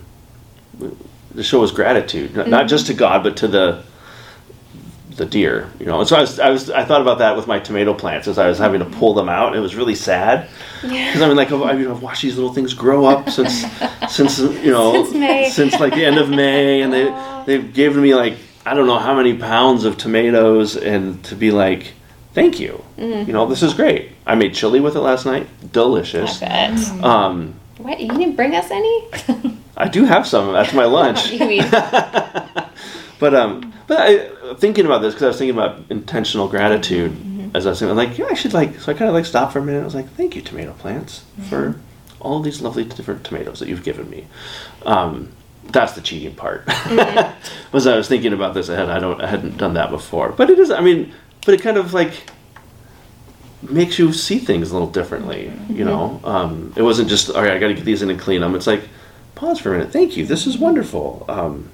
to 1.34 1.42
show 1.42 1.62
his 1.62 1.72
gratitude, 1.72 2.34
not, 2.36 2.48
not 2.48 2.68
just 2.68 2.86
to 2.86 2.94
God, 2.94 3.22
but 3.22 3.36
to 3.38 3.48
the 3.48 3.82
the 5.16 5.24
deer, 5.24 5.70
you 5.78 5.86
know. 5.86 6.00
And 6.00 6.08
so 6.08 6.16
I 6.16 6.20
was, 6.20 6.40
I 6.40 6.50
was, 6.50 6.70
I 6.70 6.84
thought 6.84 7.00
about 7.00 7.18
that 7.18 7.36
with 7.36 7.46
my 7.46 7.60
tomato 7.60 7.94
plants 7.94 8.26
as 8.26 8.36
I 8.38 8.48
was 8.48 8.58
having 8.58 8.80
to 8.80 8.86
pull 8.86 9.14
them 9.14 9.28
out. 9.28 9.54
It 9.54 9.60
was 9.60 9.76
really 9.76 9.94
sad 9.94 10.48
because 10.82 11.22
I 11.22 11.28
mean, 11.28 11.36
like, 11.36 11.52
I've, 11.52 11.62
I've 11.62 12.02
watched 12.02 12.22
these 12.22 12.36
little 12.36 12.52
things 12.52 12.74
grow 12.74 13.04
up 13.06 13.30
since, 13.30 13.64
since 14.08 14.38
you 14.38 14.70
know, 14.72 15.04
Since 15.04 15.14
May. 15.14 15.48
since 15.50 15.80
like 15.80 15.94
the 15.94 16.04
end 16.04 16.18
of 16.18 16.30
May, 16.30 16.82
and 16.82 16.92
they 16.92 17.42
they've 17.46 17.72
given 17.72 18.02
me 18.02 18.14
like 18.14 18.36
I 18.66 18.74
don't 18.74 18.86
know 18.86 18.98
how 18.98 19.14
many 19.14 19.36
pounds 19.36 19.84
of 19.84 19.96
tomatoes, 19.98 20.76
and 20.76 21.22
to 21.24 21.36
be 21.36 21.50
like, 21.50 21.92
thank 22.34 22.60
you, 22.60 22.84
you 22.98 23.32
know, 23.32 23.46
this 23.46 23.62
is 23.62 23.72
great. 23.74 24.10
I 24.26 24.34
made 24.34 24.54
chili 24.54 24.80
with 24.80 24.96
it 24.96 25.00
last 25.00 25.24
night, 25.26 25.46
delicious. 25.72 26.42
I 26.42 26.46
bet. 26.46 27.04
Um, 27.04 27.54
What? 27.78 27.98
You 28.00 28.08
didn't 28.08 28.36
bring 28.36 28.54
us 28.54 28.70
any? 28.70 29.08
I 29.76 29.88
do 29.88 30.04
have 30.04 30.26
some. 30.26 30.52
That's 30.52 30.72
my 30.72 30.84
lunch. 30.84 31.30
you 31.32 31.46
mean 31.46 31.62
But 33.20 33.34
um, 33.34 33.72
but 33.86 33.98
I 34.00 34.54
thinking 34.56 34.86
about 34.86 35.00
this 35.02 35.14
because 35.14 35.22
I 35.24 35.28
was 35.28 35.38
thinking 35.38 35.56
about 35.56 35.80
intentional 35.90 36.48
gratitude 36.48 37.12
as 37.54 37.66
I 37.66 37.70
was 37.70 37.78
thinking, 37.78 37.96
like, 37.96 38.18
yeah, 38.18 38.26
I 38.30 38.34
should 38.34 38.52
like. 38.52 38.80
So 38.80 38.90
I 38.92 38.94
kind 38.94 39.08
of 39.08 39.14
like 39.14 39.24
stopped 39.24 39.52
for 39.52 39.60
a 39.60 39.62
minute. 39.62 39.80
I 39.80 39.84
was 39.84 39.94
like, 39.94 40.10
thank 40.10 40.34
you, 40.34 40.42
tomato 40.42 40.72
plants, 40.72 41.24
for 41.48 41.76
all 42.20 42.40
these 42.40 42.60
lovely 42.60 42.84
different 42.84 43.22
tomatoes 43.24 43.60
that 43.60 43.68
you've 43.68 43.84
given 43.84 44.10
me. 44.10 44.26
Um, 44.84 45.30
that's 45.64 45.92
the 45.92 46.00
cheating 46.00 46.34
part. 46.34 46.66
was 47.72 47.86
I 47.86 47.96
was 47.96 48.08
thinking 48.08 48.32
about 48.32 48.54
this 48.54 48.68
ahead. 48.68 48.90
I 48.90 48.98
don't. 48.98 49.20
I 49.20 49.26
hadn't 49.28 49.56
done 49.56 49.74
that 49.74 49.90
before. 49.90 50.30
But 50.32 50.50
it 50.50 50.58
is. 50.58 50.70
I 50.70 50.80
mean, 50.80 51.14
but 51.44 51.54
it 51.54 51.62
kind 51.62 51.76
of 51.76 51.92
like 51.94 52.12
makes 53.62 53.98
you 53.98 54.12
see 54.12 54.38
things 54.38 54.70
a 54.70 54.74
little 54.74 54.90
differently. 54.90 55.52
You 55.68 55.84
know, 55.84 56.20
um, 56.24 56.72
it 56.76 56.82
wasn't 56.82 57.08
just 57.08 57.30
all 57.30 57.42
right. 57.42 57.52
I 57.52 57.58
got 57.58 57.68
to 57.68 57.74
get 57.74 57.84
these 57.84 58.02
in 58.02 58.10
and 58.10 58.18
clean 58.20 58.40
them. 58.40 58.54
It's 58.54 58.66
like 58.66 58.82
pause 59.34 59.58
for 59.60 59.74
a 59.74 59.78
minute. 59.78 59.92
Thank 59.92 60.16
you. 60.16 60.26
This 60.26 60.46
is 60.46 60.58
wonderful. 60.58 61.24
Um, 61.28 61.70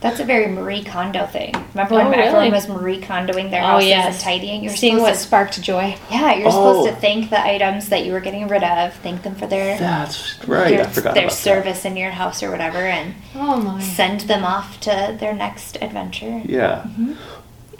That's 0.00 0.18
a 0.18 0.24
very 0.24 0.46
Marie 0.48 0.82
Kondo 0.82 1.26
thing. 1.26 1.54
Remember 1.74 1.94
when 1.96 2.06
Oh, 2.08 2.10
everyone 2.12 2.50
was 2.52 2.68
Marie 2.68 3.00
Kondoing 3.00 3.50
their 3.50 3.62
Oh, 3.62 3.78
yes. 3.78 4.14
and 4.14 4.20
tidying? 4.24 4.64
You're 4.64 4.74
Seeing 4.74 4.98
what 4.98 5.12
to, 5.14 5.18
sparked 5.20 5.60
joy. 5.62 5.96
yeah, 6.10 6.34
you're 6.34 6.48
Oh. 6.48 6.50
supposed 6.50 6.88
to 6.88 6.94
thank 7.00 7.30
the 7.30 7.40
items 7.40 7.90
that 7.90 8.04
you 8.06 8.12
were 8.12 8.20
getting 8.20 8.48
rid 8.48 8.62
of, 8.64 8.94
thank 8.96 9.22
them 9.22 9.34
for 9.34 9.46
their 9.46 9.78
That's 9.78 10.38
right. 10.48 10.70
their, 10.70 10.80
I 10.86 10.88
forgot 10.88 11.14
their 11.14 11.24
about 11.24 11.34
service 11.36 11.84
in 11.84 11.96
your 11.98 12.10
house 12.12 12.42
or 12.42 12.50
whatever, 12.50 12.78
and 12.78 13.14
Oh 13.36 13.60
my. 13.60 13.80
send 13.82 14.22
them 14.22 14.42
off 14.44 14.80
to 14.80 15.16
their 15.20 15.34
next 15.34 15.76
adventure. 15.82 16.30
that. 16.44 16.48
Yeah. 16.48 16.86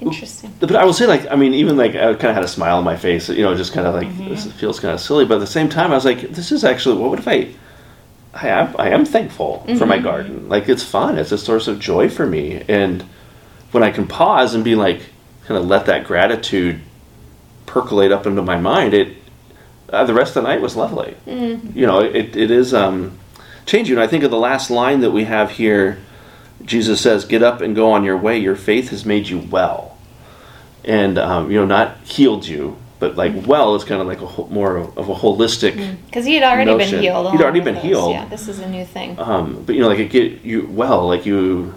Interesting. 0.01 0.53
But 0.61 0.75
I 0.77 0.85
will 0.85 0.93
say, 0.93 1.07
like, 1.07 1.27
I 1.31 1.37
mean, 1.37 1.55
even 1.55 1.77
like, 1.77 1.93
I 1.95 2.13
kind 2.15 2.27
of 2.31 2.35
had 2.35 2.45
a 2.45 2.49
smile 2.49 2.79
on 2.79 2.85
my 2.85 2.97
face, 2.97 3.29
you 3.29 3.43
know, 3.43 3.55
just 3.55 3.73
kind 3.73 3.87
of 3.87 3.95
like, 3.95 4.09
Mm-hmm. 4.09 4.29
this 4.31 4.51
feels 4.53 4.81
kind 4.81 4.95
of 4.95 5.01
silly. 5.01 5.25
But 5.25 5.35
at 5.37 5.41
the 5.41 5.47
same 5.47 5.69
time, 5.69 5.91
I 5.93 5.95
was 5.95 6.05
like, 6.05 6.21
this 6.31 6.51
is 6.53 6.65
actually, 6.65 6.99
what 6.99 7.11
would 7.11 7.19
if 7.21 7.29
I, 7.29 7.49
I 8.35 8.49
am, 8.49 8.75
I 8.79 8.89
am 8.91 9.05
thankful 9.05 9.59
for 9.61 9.69
Mm-hmm. 9.73 9.89
my 9.89 9.99
garden. 9.99 10.49
Like, 10.49 10.69
it's 10.69 10.83
fun. 10.85 11.19
It's 11.19 11.33
a 11.33 11.39
source 11.39 11.69
of 11.69 11.79
joy 11.79 12.09
for 12.09 12.27
me. 12.27 12.63
And 12.69 13.03
when 13.73 13.83
I 13.83 13.91
can 13.91 14.07
pause 14.07 14.55
and 14.55 14.65
be 14.65 14.75
like, 14.75 15.01
kind 15.47 15.59
of 15.61 15.67
let 15.67 15.87
that 15.87 16.05
gratitude 16.05 16.81
percolate 17.67 18.13
up 18.13 18.27
into 18.27 18.43
my 18.43 18.57
mind, 18.59 18.95
it, 18.95 19.17
uh, 19.91 20.05
the 20.05 20.15
rest 20.15 20.37
of 20.37 20.43
the 20.43 20.49
night 20.49 20.61
was 20.61 20.77
lovely. 20.77 21.15
Mm-hmm. 21.27 21.79
You 21.79 21.87
know, 21.87 22.01
it, 22.01 22.37
it 22.37 22.51
is 22.51 22.73
um, 22.73 23.19
changing. 23.67 23.99
I 23.99 24.07
think 24.07 24.25
of 24.25 24.31
the 24.31 24.39
last 24.39 24.71
line 24.71 25.01
that 25.01 25.11
we 25.11 25.25
have 25.25 25.51
here 25.53 25.99
Jesus 26.63 27.01
says, 27.01 27.25
Get 27.25 27.43
up 27.43 27.63
and 27.63 27.75
go 27.75 27.91
on 27.93 28.05
your 28.05 28.19
way. 28.19 28.39
Your 28.39 28.55
faith 28.55 28.91
has 28.91 29.07
made 29.07 29.29
you 29.29 29.39
well. 29.39 29.90
And, 30.85 31.19
um, 31.19 31.51
you 31.51 31.59
know, 31.59 31.67
not 31.67 31.99
healed 32.05 32.47
you, 32.47 32.77
but 32.99 33.17
like 33.17 33.47
well 33.47 33.75
is 33.75 33.85
kind 33.85 34.01
of 34.01 34.07
like 34.07 34.21
a 34.21 34.53
more 34.53 34.77
of 34.77 35.09
a 35.09 35.15
holistic. 35.15 35.97
Because 36.07 36.25
he 36.25 36.35
had 36.35 36.43
already 36.43 36.71
Notion. 36.71 36.91
been 36.93 37.03
healed. 37.03 37.33
He'd 37.33 37.43
already 37.43 37.61
been 37.61 37.75
this. 37.75 37.85
healed. 37.85 38.13
Yeah, 38.13 38.25
this 38.27 38.49
is 38.49 38.59
a 38.61 38.69
new 38.69 38.85
thing. 38.85 39.19
Um, 39.19 39.63
but, 39.67 39.75
you 39.75 39.83
know, 39.83 39.89
like 39.89 39.99
it 39.99 40.11
get 40.11 40.43
you 40.43 40.67
well, 40.71 41.07
like 41.07 41.27
you, 41.27 41.75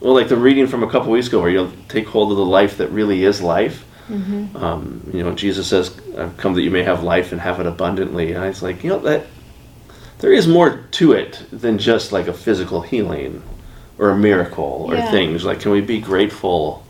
well, 0.00 0.14
like 0.14 0.28
the 0.28 0.36
reading 0.36 0.66
from 0.66 0.82
a 0.82 0.90
couple 0.90 1.10
weeks 1.10 1.28
ago 1.28 1.40
where 1.40 1.50
you'll 1.50 1.72
take 1.88 2.06
hold 2.06 2.30
of 2.30 2.36
the 2.36 2.44
life 2.44 2.78
that 2.78 2.88
really 2.88 3.24
is 3.24 3.40
life. 3.42 3.84
Um, 4.08 5.10
you 5.12 5.24
know, 5.24 5.32
Jesus 5.32 5.66
says, 5.66 5.98
I've 6.16 6.36
come 6.36 6.54
that 6.54 6.62
you 6.62 6.70
may 6.70 6.84
have 6.84 7.02
life 7.02 7.32
and 7.32 7.40
have 7.40 7.58
it 7.58 7.66
abundantly. 7.66 8.32
And 8.32 8.44
I 8.44 8.48
was 8.48 8.62
like, 8.62 8.84
you 8.84 8.90
know, 8.90 9.00
that 9.00 9.26
there 10.18 10.32
is 10.32 10.46
more 10.46 10.84
to 10.92 11.12
it 11.12 11.42
than 11.50 11.78
just 11.78 12.12
like 12.12 12.28
a 12.28 12.32
physical 12.32 12.82
healing 12.82 13.42
or 13.98 14.10
a 14.10 14.16
miracle 14.16 14.86
or 14.88 14.94
Yeah. 14.94 15.10
things. 15.10 15.44
Like, 15.44 15.60
can 15.60 15.72
we 15.72 15.80
be 15.80 15.98
grateful 16.00 16.85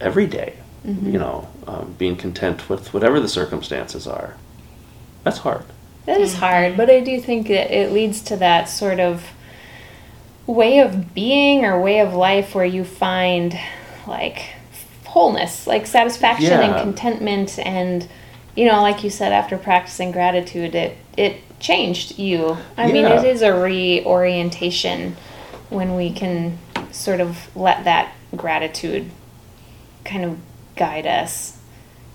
every 0.00 0.26
day? 0.26 0.54
You 0.84 1.18
know, 1.18 1.48
um, 1.66 1.96
being 1.98 2.16
content 2.16 2.70
with 2.70 2.94
whatever 2.94 3.20
the 3.20 3.28
circumstances 3.28 4.06
are. 4.06 4.36
That's 5.22 5.38
hard. 5.38 5.64
That 6.06 6.20
is 6.22 6.34
hard, 6.34 6.78
but 6.78 6.88
I 6.88 7.00
do 7.00 7.20
think 7.20 7.48
that 7.48 7.70
it 7.70 7.92
leads 7.92 8.22
to 8.22 8.36
that 8.36 8.70
sort 8.70 8.98
of 8.98 9.26
way 10.46 10.78
of 10.78 11.12
being 11.12 11.66
or 11.66 11.78
way 11.78 12.00
of 12.00 12.14
life 12.14 12.54
where 12.54 12.64
you 12.64 12.84
find 12.84 13.58
like 14.06 14.54
wholeness, 15.04 15.66
like 15.66 15.86
satisfaction 15.86 16.48
Yeah. 16.52 16.62
and 16.62 16.80
contentment 16.80 17.58
and 17.58 18.08
you 18.56 18.64
know, 18.64 18.80
like 18.80 19.04
you 19.04 19.10
said 19.10 19.32
after 19.32 19.58
practicing 19.58 20.10
gratitude 20.10 20.74
it 20.74 20.96
it 21.18 21.36
changed 21.60 22.18
you. 22.18 22.56
I 22.78 22.90
mean, 22.90 23.04
it 23.04 23.24
is 23.24 23.42
a 23.42 23.52
reorientation 23.52 25.16
when 25.68 25.96
we 25.96 26.10
can 26.12 26.58
sort 26.92 27.20
of 27.20 27.54
let 27.54 27.84
that 27.84 28.14
gratitude 28.34 29.10
kind 30.08 30.24
of 30.24 30.38
guide 30.76 31.06
us. 31.06 31.56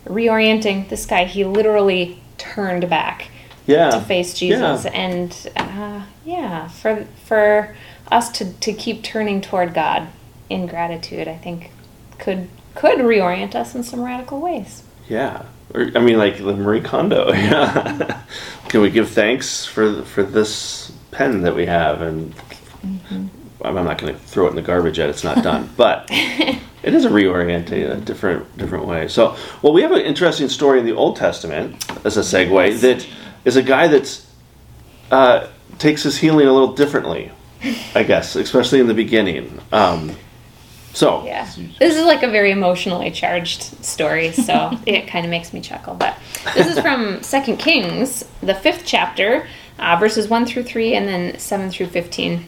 Reorienting 0.06 0.90
this 0.90 1.06
guy, 1.06 1.24
he 1.26 1.46
literally 1.46 2.22
turned 2.38 2.90
back 2.90 3.30
Yeah. 3.66 3.92
to 3.92 4.02
face 4.02 4.34
Jesus, 4.34 4.84
Yeah. 4.86 4.92
and 4.92 5.50
uh, 5.56 6.02
yeah, 6.26 6.68
for 6.68 7.06
for 7.26 7.76
us 8.12 8.30
to, 8.34 8.52
to 8.60 8.74
keep 8.74 9.02
turning 9.04 9.40
toward 9.42 9.74
God 9.74 10.08
in 10.50 10.68
gratitude, 10.68 11.28
I 11.28 11.38
think 11.38 11.72
could 12.20 12.50
could 12.76 13.00
reorient 13.00 13.56
us 13.56 13.76
in 13.76 13.84
some 13.84 14.02
radical 14.04 14.42
ways. 14.42 14.84
Yeah, 15.08 15.44
or 15.74 15.90
I 15.96 16.00
mean, 16.00 16.18
like 16.18 16.38
the 16.38 16.54
Marie 16.56 16.82
Kondo. 16.82 17.32
Yeah, 17.34 18.22
can 18.68 18.82
we 18.82 18.90
give 18.90 19.10
thanks 19.12 19.66
for 19.66 20.02
for 20.04 20.24
this 20.24 20.92
pen 21.12 21.42
that 21.44 21.56
we 21.56 21.66
have? 21.68 22.02
And 22.02 22.34
I'm 23.64 23.76
not 23.76 23.98
going 23.98 24.14
to 24.14 24.20
throw 24.20 24.48
it 24.48 24.52
in 24.52 24.56
the 24.56 24.62
garbage 24.62 24.98
yet; 25.00 25.10
it's 25.10 25.24
not 25.24 25.44
done. 25.44 25.70
But 25.78 26.08
it 26.10 26.94
is 26.94 27.06
a 27.06 27.10
reorienting, 27.10 27.90
a 27.90 27.98
different 27.98 28.58
different 28.58 28.86
way. 28.86 29.08
So, 29.08 29.36
well, 29.62 29.74
we 29.74 29.82
have 29.82 29.92
an 29.92 30.02
interesting 30.02 30.50
story 30.50 30.80
in 30.80 30.86
the 30.86 30.94
Old 30.94 31.16
Testament 31.16 31.90
as 32.06 32.18
a 32.18 32.22
segue 32.22 32.80
that 32.82 33.08
is 33.46 33.56
a 33.56 33.64
guy 33.64 33.88
that's 33.88 34.30
uh, 35.12 35.48
takes 35.80 36.04
his 36.04 36.18
healing 36.18 36.48
a 36.48 36.54
little 36.54 36.74
differently, 36.74 37.32
I 37.96 38.04
guess, 38.04 38.36
especially 38.36 38.80
in 38.80 38.88
the 38.88 38.94
beginning. 38.94 39.60
Um, 39.72 40.16
so, 40.94 41.26
Yeah, 41.26 41.50
this 41.80 41.96
is 41.96 42.06
like 42.06 42.22
a 42.22 42.30
very 42.30 42.52
emotionally 42.52 43.10
charged 43.10 43.64
story, 43.84 44.32
so 44.32 44.78
it 44.86 45.08
kind 45.08 45.26
of 45.26 45.32
makes 45.32 45.52
me 45.52 45.60
chuckle. 45.60 45.96
But 45.96 46.16
this 46.54 46.68
is 46.68 46.80
from 46.80 47.24
Second 47.24 47.58
Kings, 47.58 48.24
the 48.42 48.54
fifth 48.54 48.84
chapter, 48.86 49.48
uh, 49.80 49.98
verses 50.00 50.28
one 50.28 50.46
through 50.46 50.64
three, 50.64 50.94
and 50.94 51.08
then 51.08 51.40
seven 51.40 51.72
through 51.72 51.88
fifteen. 51.88 52.48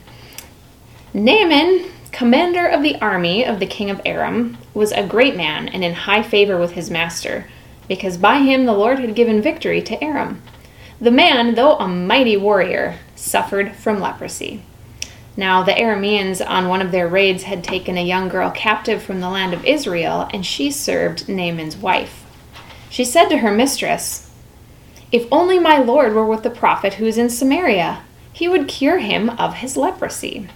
Naaman, 1.15 1.85
commander 2.11 2.67
of 2.67 2.83
the 2.83 2.97
army 2.97 3.45
of 3.45 3.61
the 3.61 3.65
king 3.65 3.89
of 3.89 4.01
Aram, 4.05 4.57
was 4.73 4.91
a 4.91 5.07
great 5.07 5.37
man 5.37 5.69
and 5.69 5.81
in 5.81 5.93
high 5.93 6.21
favor 6.21 6.57
with 6.57 6.71
his 6.71 6.91
master, 6.91 7.47
because 7.87 8.17
by 8.17 8.39
him 8.39 8.65
the 8.65 8.73
Lord 8.73 8.99
had 8.99 9.15
given 9.15 9.41
victory 9.41 9.81
to 9.83 10.03
Aram. 10.03 10.41
The 10.99 11.11
man, 11.11 11.55
though 11.55 11.77
a 11.77 11.87
mighty 11.87 12.35
warrior, 12.35 12.99
suffered 13.15 13.75
from 13.75 14.01
leprosy. 14.01 14.63
Now, 15.37 15.63
the 15.63 15.71
Arameans 15.71 16.45
on 16.45 16.67
one 16.67 16.81
of 16.81 16.91
their 16.91 17.07
raids 17.07 17.43
had 17.43 17.63
taken 17.63 17.97
a 17.97 18.03
young 18.03 18.27
girl 18.27 18.51
captive 18.51 19.01
from 19.01 19.21
the 19.21 19.29
land 19.29 19.53
of 19.53 19.63
Israel, 19.63 20.27
and 20.33 20.45
she 20.45 20.69
served 20.69 21.29
Naaman's 21.29 21.77
wife. 21.77 22.25
She 22.89 23.05
said 23.05 23.29
to 23.29 23.37
her 23.37 23.51
mistress, 23.53 24.29
If 25.13 25.29
only 25.31 25.59
my 25.59 25.77
lord 25.77 26.13
were 26.13 26.25
with 26.25 26.43
the 26.43 26.49
prophet 26.49 26.95
who 26.95 27.05
is 27.05 27.17
in 27.17 27.29
Samaria, 27.29 28.01
he 28.33 28.49
would 28.49 28.67
cure 28.67 28.99
him 28.99 29.29
of 29.29 29.53
his 29.53 29.77
leprosy. 29.77 30.49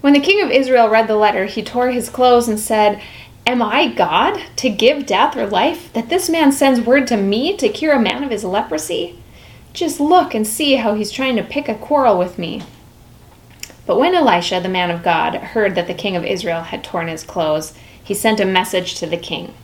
When 0.00 0.12
the 0.12 0.20
king 0.20 0.42
of 0.42 0.50
Israel 0.50 0.88
read 0.88 1.08
the 1.08 1.16
letter, 1.16 1.46
he 1.46 1.62
tore 1.62 1.90
his 1.90 2.08
clothes 2.08 2.48
and 2.48 2.58
said, 2.58 3.02
Am 3.46 3.62
I 3.62 3.88
God 3.88 4.40
to 4.56 4.70
give 4.70 5.06
death 5.06 5.36
or 5.36 5.46
life, 5.46 5.92
that 5.94 6.08
this 6.08 6.28
man 6.28 6.52
sends 6.52 6.80
word 6.80 7.06
to 7.08 7.16
me 7.16 7.56
to 7.56 7.68
cure 7.68 7.94
a 7.94 8.00
man 8.00 8.22
of 8.22 8.30
his 8.30 8.44
leprosy? 8.44 9.18
Just 9.72 10.00
look 10.00 10.34
and 10.34 10.46
see 10.46 10.76
how 10.76 10.94
he's 10.94 11.10
trying 11.10 11.36
to 11.36 11.42
pick 11.42 11.68
a 11.68 11.74
quarrel 11.74 12.18
with 12.18 12.38
me. 12.38 12.62
But 13.86 13.98
when 13.98 14.14
Elisha, 14.14 14.60
the 14.60 14.68
man 14.68 14.90
of 14.90 15.02
God, 15.02 15.34
heard 15.34 15.74
that 15.74 15.86
the 15.86 15.94
king 15.94 16.14
of 16.14 16.24
Israel 16.24 16.60
had 16.60 16.84
torn 16.84 17.08
his 17.08 17.24
clothes, 17.24 17.72
he 18.02 18.12
sent 18.12 18.38
a 18.38 18.44
message 18.44 18.96
to 18.96 19.06
the 19.06 19.16
king 19.16 19.54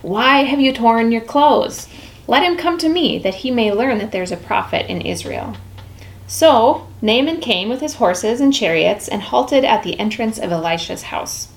Why 0.00 0.44
have 0.44 0.60
you 0.60 0.72
torn 0.72 1.12
your 1.12 1.22
clothes? 1.22 1.88
Let 2.26 2.42
him 2.42 2.56
come 2.56 2.78
to 2.78 2.88
me, 2.88 3.18
that 3.18 3.36
he 3.36 3.50
may 3.50 3.72
learn 3.72 3.98
that 3.98 4.12
there's 4.12 4.32
a 4.32 4.36
prophet 4.36 4.86
in 4.88 5.00
Israel. 5.00 5.56
So 6.28 6.86
Naaman 7.00 7.40
came 7.40 7.70
with 7.70 7.80
his 7.80 7.94
horses 7.94 8.38
and 8.38 8.52
chariots 8.52 9.08
and 9.08 9.22
halted 9.22 9.64
at 9.64 9.82
the 9.82 9.98
entrance 9.98 10.38
of 10.38 10.52
Elisha's 10.52 11.04
house. 11.04 11.48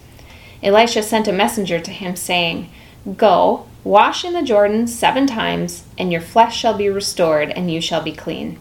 Elisha 0.64 1.04
sent 1.04 1.28
a 1.28 1.34
messenger 1.34 1.78
to 1.82 1.92
him, 1.92 2.16
saying, 2.16 2.70
Go, 3.18 3.66
wash 3.84 4.24
in 4.24 4.32
the 4.32 4.42
Jordan 4.42 4.88
seven 4.88 5.28
times, 5.28 5.84
and 5.98 6.10
your 6.10 6.22
flesh 6.22 6.58
shall 6.58 6.78
be 6.78 6.88
restored, 6.88 7.50
and 7.50 7.70
you 7.70 7.82
shall 7.82 8.02
be 8.02 8.14
clean. 8.14 8.60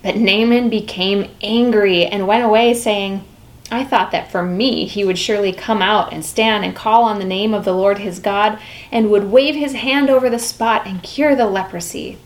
But 0.00 0.16
Naaman 0.16 0.70
became 0.70 1.30
angry 1.42 2.06
and 2.06 2.28
went 2.28 2.44
away, 2.44 2.72
saying, 2.72 3.24
I 3.68 3.82
thought 3.82 4.12
that 4.12 4.30
for 4.30 4.42
me 4.42 4.86
he 4.86 5.04
would 5.04 5.18
surely 5.18 5.52
come 5.52 5.82
out 5.82 6.12
and 6.12 6.24
stand 6.24 6.64
and 6.64 6.74
call 6.74 7.02
on 7.02 7.18
the 7.18 7.24
name 7.24 7.52
of 7.52 7.64
the 7.64 7.74
Lord 7.74 7.98
his 7.98 8.20
God, 8.20 8.60
and 8.92 9.10
would 9.10 9.32
wave 9.32 9.56
his 9.56 9.72
hand 9.72 10.08
over 10.08 10.30
the 10.30 10.38
spot 10.38 10.86
and 10.86 11.02
cure 11.02 11.34
the 11.34 11.46
leprosy. 11.46 12.16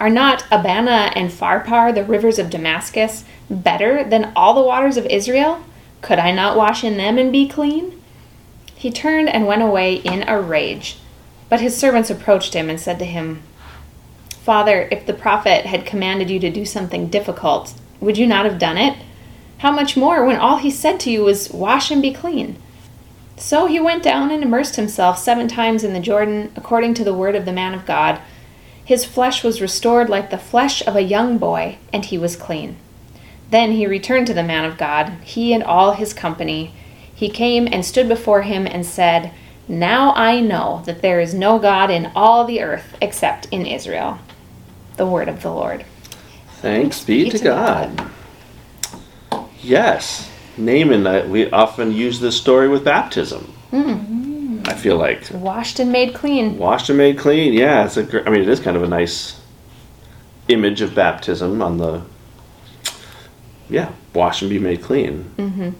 Are 0.00 0.08
not 0.08 0.46
Abana 0.50 1.12
and 1.14 1.30
Pharpar, 1.30 1.94
the 1.94 2.02
rivers 2.02 2.38
of 2.38 2.48
Damascus, 2.48 3.24
better 3.50 4.02
than 4.02 4.32
all 4.34 4.54
the 4.54 4.62
waters 4.62 4.96
of 4.96 5.04
Israel? 5.06 5.62
Could 6.00 6.18
I 6.18 6.32
not 6.32 6.56
wash 6.56 6.82
in 6.82 6.96
them 6.96 7.18
and 7.18 7.30
be 7.30 7.46
clean? 7.46 8.00
He 8.74 8.90
turned 8.90 9.28
and 9.28 9.46
went 9.46 9.60
away 9.60 9.96
in 9.96 10.26
a 10.26 10.40
rage. 10.40 10.96
But 11.50 11.60
his 11.60 11.76
servants 11.76 12.08
approached 12.08 12.54
him 12.54 12.70
and 12.70 12.80
said 12.80 12.98
to 13.00 13.04
him, 13.04 13.42
Father, 14.30 14.88
if 14.90 15.04
the 15.04 15.12
prophet 15.12 15.66
had 15.66 15.84
commanded 15.84 16.30
you 16.30 16.40
to 16.40 16.50
do 16.50 16.64
something 16.64 17.08
difficult, 17.08 17.74
would 18.00 18.16
you 18.16 18.26
not 18.26 18.46
have 18.46 18.58
done 18.58 18.78
it? 18.78 18.96
How 19.58 19.70
much 19.70 19.98
more 19.98 20.24
when 20.24 20.36
all 20.36 20.56
he 20.56 20.70
said 20.70 20.98
to 21.00 21.10
you 21.10 21.22
was, 21.24 21.50
Wash 21.50 21.90
and 21.90 22.00
be 22.00 22.14
clean? 22.14 22.56
So 23.36 23.66
he 23.66 23.78
went 23.78 24.02
down 24.02 24.30
and 24.30 24.42
immersed 24.42 24.76
himself 24.76 25.18
seven 25.18 25.46
times 25.46 25.84
in 25.84 25.92
the 25.92 26.00
Jordan, 26.00 26.52
according 26.56 26.94
to 26.94 27.04
the 27.04 27.12
word 27.12 27.34
of 27.34 27.44
the 27.44 27.52
man 27.52 27.74
of 27.74 27.84
God. 27.84 28.18
His 28.90 29.04
flesh 29.04 29.44
was 29.44 29.60
restored 29.60 30.08
like 30.08 30.30
the 30.30 30.36
flesh 30.36 30.84
of 30.84 30.96
a 30.96 31.00
young 31.00 31.38
boy, 31.38 31.78
and 31.92 32.04
he 32.04 32.18
was 32.18 32.34
clean. 32.34 32.76
Then 33.48 33.70
he 33.70 33.86
returned 33.86 34.26
to 34.26 34.34
the 34.34 34.42
man 34.42 34.64
of 34.64 34.76
God, 34.76 35.12
he 35.22 35.52
and 35.52 35.62
all 35.62 35.92
his 35.92 36.12
company. 36.12 36.74
He 37.14 37.28
came 37.28 37.68
and 37.70 37.84
stood 37.84 38.08
before 38.08 38.42
him 38.42 38.66
and 38.66 38.84
said, 38.84 39.30
Now 39.68 40.12
I 40.14 40.40
know 40.40 40.82
that 40.86 41.02
there 41.02 41.20
is 41.20 41.32
no 41.32 41.60
God 41.60 41.88
in 41.92 42.10
all 42.16 42.44
the 42.44 42.60
earth 42.62 42.96
except 43.00 43.46
in 43.52 43.64
Israel. 43.64 44.18
The 44.96 45.06
word 45.06 45.28
of 45.28 45.42
the 45.42 45.52
Lord. 45.52 45.84
Thanks 46.60 47.04
be 47.04 47.30
to 47.30 47.38
God. 47.38 48.10
Yes, 49.62 50.28
Naaman. 50.58 51.30
We 51.30 51.48
often 51.52 51.92
use 51.92 52.18
this 52.18 52.36
story 52.36 52.66
with 52.66 52.82
baptism. 52.82 53.52
Hmm. 53.70 54.19
I 54.70 54.74
feel 54.74 54.96
like 54.96 55.28
Washed 55.32 55.78
and 55.80 55.90
made 55.92 56.14
clean. 56.14 56.56
washed 56.58 56.88
and 56.88 56.98
made 56.98 57.18
clean. 57.18 57.52
Yeah, 57.52 57.84
it's 57.84 57.96
a. 57.96 58.26
I 58.26 58.30
mean, 58.30 58.42
it 58.42 58.48
is 58.48 58.60
kind 58.60 58.76
of 58.76 58.82
a 58.82 58.88
nice 58.88 59.40
image 60.48 60.80
of 60.80 60.94
baptism 60.94 61.60
on 61.62 61.78
the. 61.78 62.02
Yeah, 63.68 63.92
wash 64.14 64.42
and 64.42 64.50
be 64.50 64.58
made 64.58 64.82
clean. 64.82 65.30
Mm-hmm. 65.36 65.70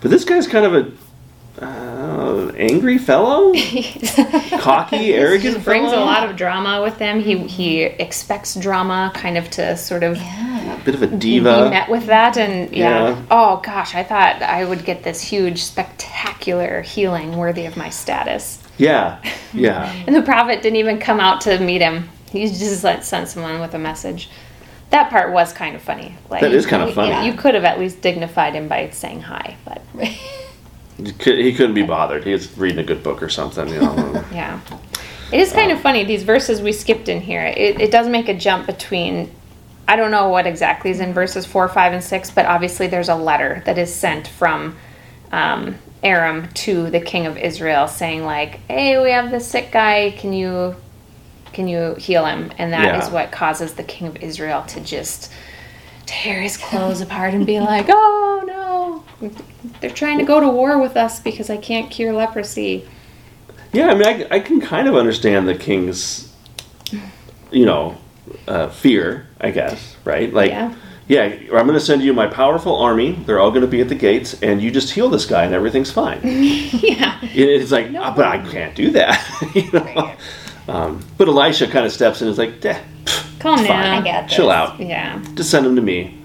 But 0.00 0.10
this 0.10 0.24
guy's 0.24 0.46
kind 0.46 0.64
of 0.66 0.74
a 0.74 1.64
uh, 1.64 2.52
angry 2.56 2.98
fellow, 2.98 3.52
cocky, 4.60 5.12
arrogant. 5.14 5.64
Brings 5.64 5.92
a 5.92 5.96
lot 6.00 6.28
of 6.28 6.36
drama 6.36 6.82
with 6.82 6.98
him. 6.98 7.20
He 7.20 7.38
he 7.46 7.82
expects 7.82 8.54
drama, 8.54 9.10
kind 9.14 9.36
of 9.38 9.50
to 9.50 9.76
sort 9.76 10.02
of 10.02 10.16
Yeah. 10.16 10.45
Bit 10.84 10.94
of 10.94 11.02
a 11.02 11.06
diva. 11.06 11.70
met 11.70 11.88
with 11.88 12.06
that, 12.06 12.36
and 12.36 12.74
yeah. 12.74 13.10
Yeah. 13.10 13.26
Oh 13.30 13.60
gosh, 13.64 13.94
I 13.94 14.02
thought 14.02 14.42
I 14.42 14.64
would 14.64 14.84
get 14.84 15.02
this 15.02 15.20
huge, 15.20 15.62
spectacular 15.62 16.82
healing 16.82 17.36
worthy 17.36 17.66
of 17.66 17.76
my 17.76 17.90
status. 17.90 18.62
Yeah, 18.78 19.22
yeah. 19.52 19.92
And 20.06 20.14
the 20.14 20.22
prophet 20.22 20.62
didn't 20.62 20.76
even 20.76 20.98
come 20.98 21.20
out 21.20 21.40
to 21.42 21.58
meet 21.58 21.80
him. 21.80 22.08
He 22.30 22.46
just 22.46 22.84
like 22.84 23.02
sent 23.02 23.28
someone 23.28 23.60
with 23.60 23.74
a 23.74 23.78
message. 23.78 24.28
That 24.90 25.10
part 25.10 25.32
was 25.32 25.52
kind 25.52 25.74
of 25.74 25.82
funny. 25.82 26.14
Like 26.30 26.42
That 26.42 26.52
is 26.52 26.66
kind 26.66 26.82
of 26.82 26.94
funny. 26.94 27.26
You 27.26 27.36
could 27.36 27.54
have 27.54 27.64
at 27.64 27.78
least 27.78 28.02
dignified 28.02 28.54
him 28.54 28.68
by 28.68 28.90
saying 28.90 29.22
hi, 29.22 29.56
but 29.64 29.82
He 30.98 31.52
couldn't 31.52 31.74
be 31.74 31.82
bothered. 31.82 32.24
He 32.24 32.32
was 32.32 32.56
reading 32.56 32.78
a 32.78 32.82
good 32.82 33.02
book 33.02 33.22
or 33.22 33.28
something, 33.28 33.68
you 33.68 33.80
know. 33.80 34.24
yeah. 34.32 34.60
It 35.30 35.40
is 35.40 35.52
kind 35.52 35.70
uh, 35.70 35.74
of 35.74 35.80
funny 35.80 36.04
these 36.04 36.22
verses 36.22 36.62
we 36.62 36.72
skipped 36.72 37.08
in 37.08 37.20
here. 37.20 37.42
It, 37.42 37.80
it 37.80 37.90
does 37.90 38.08
make 38.08 38.28
a 38.28 38.34
jump 38.34 38.66
between. 38.66 39.30
I 39.88 39.96
don't 39.96 40.10
know 40.10 40.28
what 40.28 40.46
exactly 40.46 40.90
is 40.90 41.00
in 41.00 41.12
verses 41.12 41.46
four, 41.46 41.68
five, 41.68 41.92
and 41.92 42.02
six, 42.02 42.30
but 42.30 42.46
obviously 42.46 42.86
there's 42.88 43.08
a 43.08 43.14
letter 43.14 43.62
that 43.66 43.78
is 43.78 43.94
sent 43.94 44.26
from 44.26 44.76
um, 45.32 45.76
Aram 46.02 46.48
to 46.54 46.90
the 46.90 47.00
king 47.00 47.26
of 47.26 47.36
Israel, 47.38 47.86
saying 47.88 48.24
like, 48.24 48.60
"Hey, 48.68 49.00
we 49.02 49.10
have 49.10 49.30
this 49.30 49.46
sick 49.46 49.70
guy. 49.72 50.12
Can 50.16 50.32
you 50.32 50.76
can 51.52 51.68
you 51.68 51.94
heal 51.94 52.26
him?" 52.26 52.50
And 52.58 52.72
that 52.72 52.94
is 52.96 53.08
Yeah. 53.08 53.14
what 53.14 53.30
causes 53.32 53.74
the 53.74 53.82
king 53.82 54.08
of 54.08 54.16
Israel 54.22 54.62
to 54.68 54.80
just 54.80 55.32
tear 56.04 56.40
his 56.40 56.56
clothes 56.56 57.00
apart 57.00 57.34
and 57.34 57.46
be 57.46 57.60
like, 57.60 57.86
"Oh 57.88 59.04
no, 59.20 59.30
they're 59.80 59.90
trying 59.90 60.18
to 60.18 60.24
go 60.24 60.40
to 60.40 60.48
war 60.48 60.78
with 60.78 60.96
us 60.96 61.20
because 61.20 61.48
I 61.50 61.56
can't 61.56 61.90
cure 61.90 62.12
leprosy." 62.12 62.86
Yeah, 63.72 63.88
I 63.90 63.94
mean, 63.94 64.06
I, 64.06 64.36
I 64.36 64.40
can 64.40 64.60
kind 64.60 64.88
of 64.88 64.94
understand 64.96 65.46
the 65.48 65.54
king's, 65.54 66.32
you 67.50 67.66
know, 67.66 67.96
uh, 68.48 68.68
fear. 68.68 69.26
I 69.40 69.50
guess, 69.50 69.96
right? 70.04 70.32
Like, 70.32 70.50
Yeah. 70.50 70.74
yeah, 71.08 71.22
I'm 71.24 71.66
going 71.66 71.74
to 71.74 71.80
send 71.80 72.02
you 72.02 72.12
my 72.14 72.26
powerful 72.26 72.76
army. 72.76 73.12
They're 73.12 73.38
all 73.38 73.50
going 73.50 73.62
to 73.62 73.66
be 73.68 73.80
at 73.80 73.88
the 73.88 73.94
gates, 73.94 74.40
and 74.42 74.60
you 74.62 74.70
just 74.70 74.92
heal 74.92 75.08
this 75.10 75.26
guy, 75.26 75.44
and 75.44 75.54
everything's 75.54 75.90
fine. 75.90 76.20
yeah. 76.24 77.18
it's 77.22 77.70
like, 77.70 77.88
"Ah, 77.96 78.12
but 78.16 78.24
I 78.26 78.38
can't 78.50 78.74
do 78.74 78.90
that. 78.92 79.20
you 79.54 79.70
know? 79.72 80.14
um, 80.68 81.04
but 81.18 81.28
Elisha 81.28 81.66
kind 81.68 81.84
of 81.86 81.92
steps 81.92 82.22
in 82.22 82.28
and 82.28 82.32
is 82.32 82.38
like, 82.38 82.60
"Deh, 82.60 82.80
pff, 83.04 83.40
Calm 83.40 83.62
down. 83.64 83.70
I 83.84 84.00
get 84.02 84.28
Chill 84.28 84.46
this. 84.46 84.54
out. 84.54 84.80
Yeah. 84.80 85.22
Just 85.34 85.50
send 85.50 85.66
him 85.66 85.76
to 85.76 85.82
me." 85.82 86.18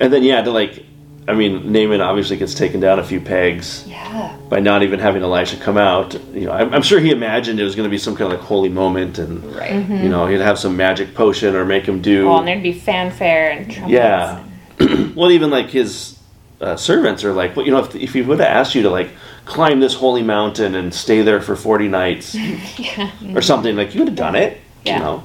And 0.00 0.12
then 0.12 0.22
yeah, 0.22 0.42
to 0.42 0.50
like, 0.50 0.84
I 1.28 1.34
mean, 1.34 1.72
Naaman 1.72 2.00
obviously 2.00 2.36
gets 2.36 2.54
taken 2.54 2.78
down 2.80 2.98
a 2.98 3.04
few 3.04 3.20
pegs. 3.20 3.84
Yeah. 3.86 4.36
by 4.48 4.60
not 4.60 4.82
even 4.84 5.00
having 5.00 5.22
Elisha 5.22 5.56
come 5.56 5.76
out. 5.76 6.14
You 6.32 6.46
know, 6.46 6.52
I'm, 6.52 6.72
I'm 6.72 6.82
sure 6.82 7.00
he 7.00 7.10
imagined 7.10 7.58
it 7.58 7.64
was 7.64 7.74
going 7.74 7.88
to 7.88 7.90
be 7.90 7.98
some 7.98 8.14
kind 8.14 8.32
of 8.32 8.38
like 8.38 8.46
holy 8.48 8.68
moment, 8.68 9.18
and 9.18 9.42
Right. 9.56 9.72
you 9.88 10.08
know, 10.08 10.26
he'd 10.26 10.40
have 10.40 10.58
some 10.58 10.76
magic 10.76 11.14
potion 11.14 11.56
or 11.56 11.64
make 11.64 11.84
him 11.86 12.00
do. 12.00 12.28
Oh, 12.28 12.38
and 12.38 12.46
there'd 12.46 12.62
be 12.62 12.72
fanfare 12.72 13.50
and 13.50 13.70
trumpets. 13.70 13.92
yeah. 13.92 14.44
well, 15.16 15.30
even 15.32 15.50
like 15.50 15.70
his 15.70 16.16
uh, 16.60 16.76
servants 16.76 17.24
are 17.24 17.32
like, 17.32 17.56
well, 17.56 17.66
you 17.66 17.72
know, 17.72 17.80
if, 17.80 17.94
if 17.96 18.12
he 18.12 18.22
would 18.22 18.38
have 18.38 18.48
asked 18.48 18.74
you 18.76 18.82
to 18.82 18.90
like 18.90 19.10
climb 19.46 19.80
this 19.80 19.94
holy 19.94 20.22
mountain 20.22 20.74
and 20.76 20.94
stay 20.94 21.22
there 21.22 21.40
for 21.40 21.56
40 21.56 21.88
nights 21.88 22.34
yeah. 22.78 23.10
or 23.34 23.42
something, 23.42 23.74
like 23.76 23.94
you 23.94 24.00
would 24.00 24.08
have 24.08 24.16
done 24.16 24.36
it. 24.36 24.60
Yeah. 24.84 24.94
You 24.98 25.02
know. 25.02 25.22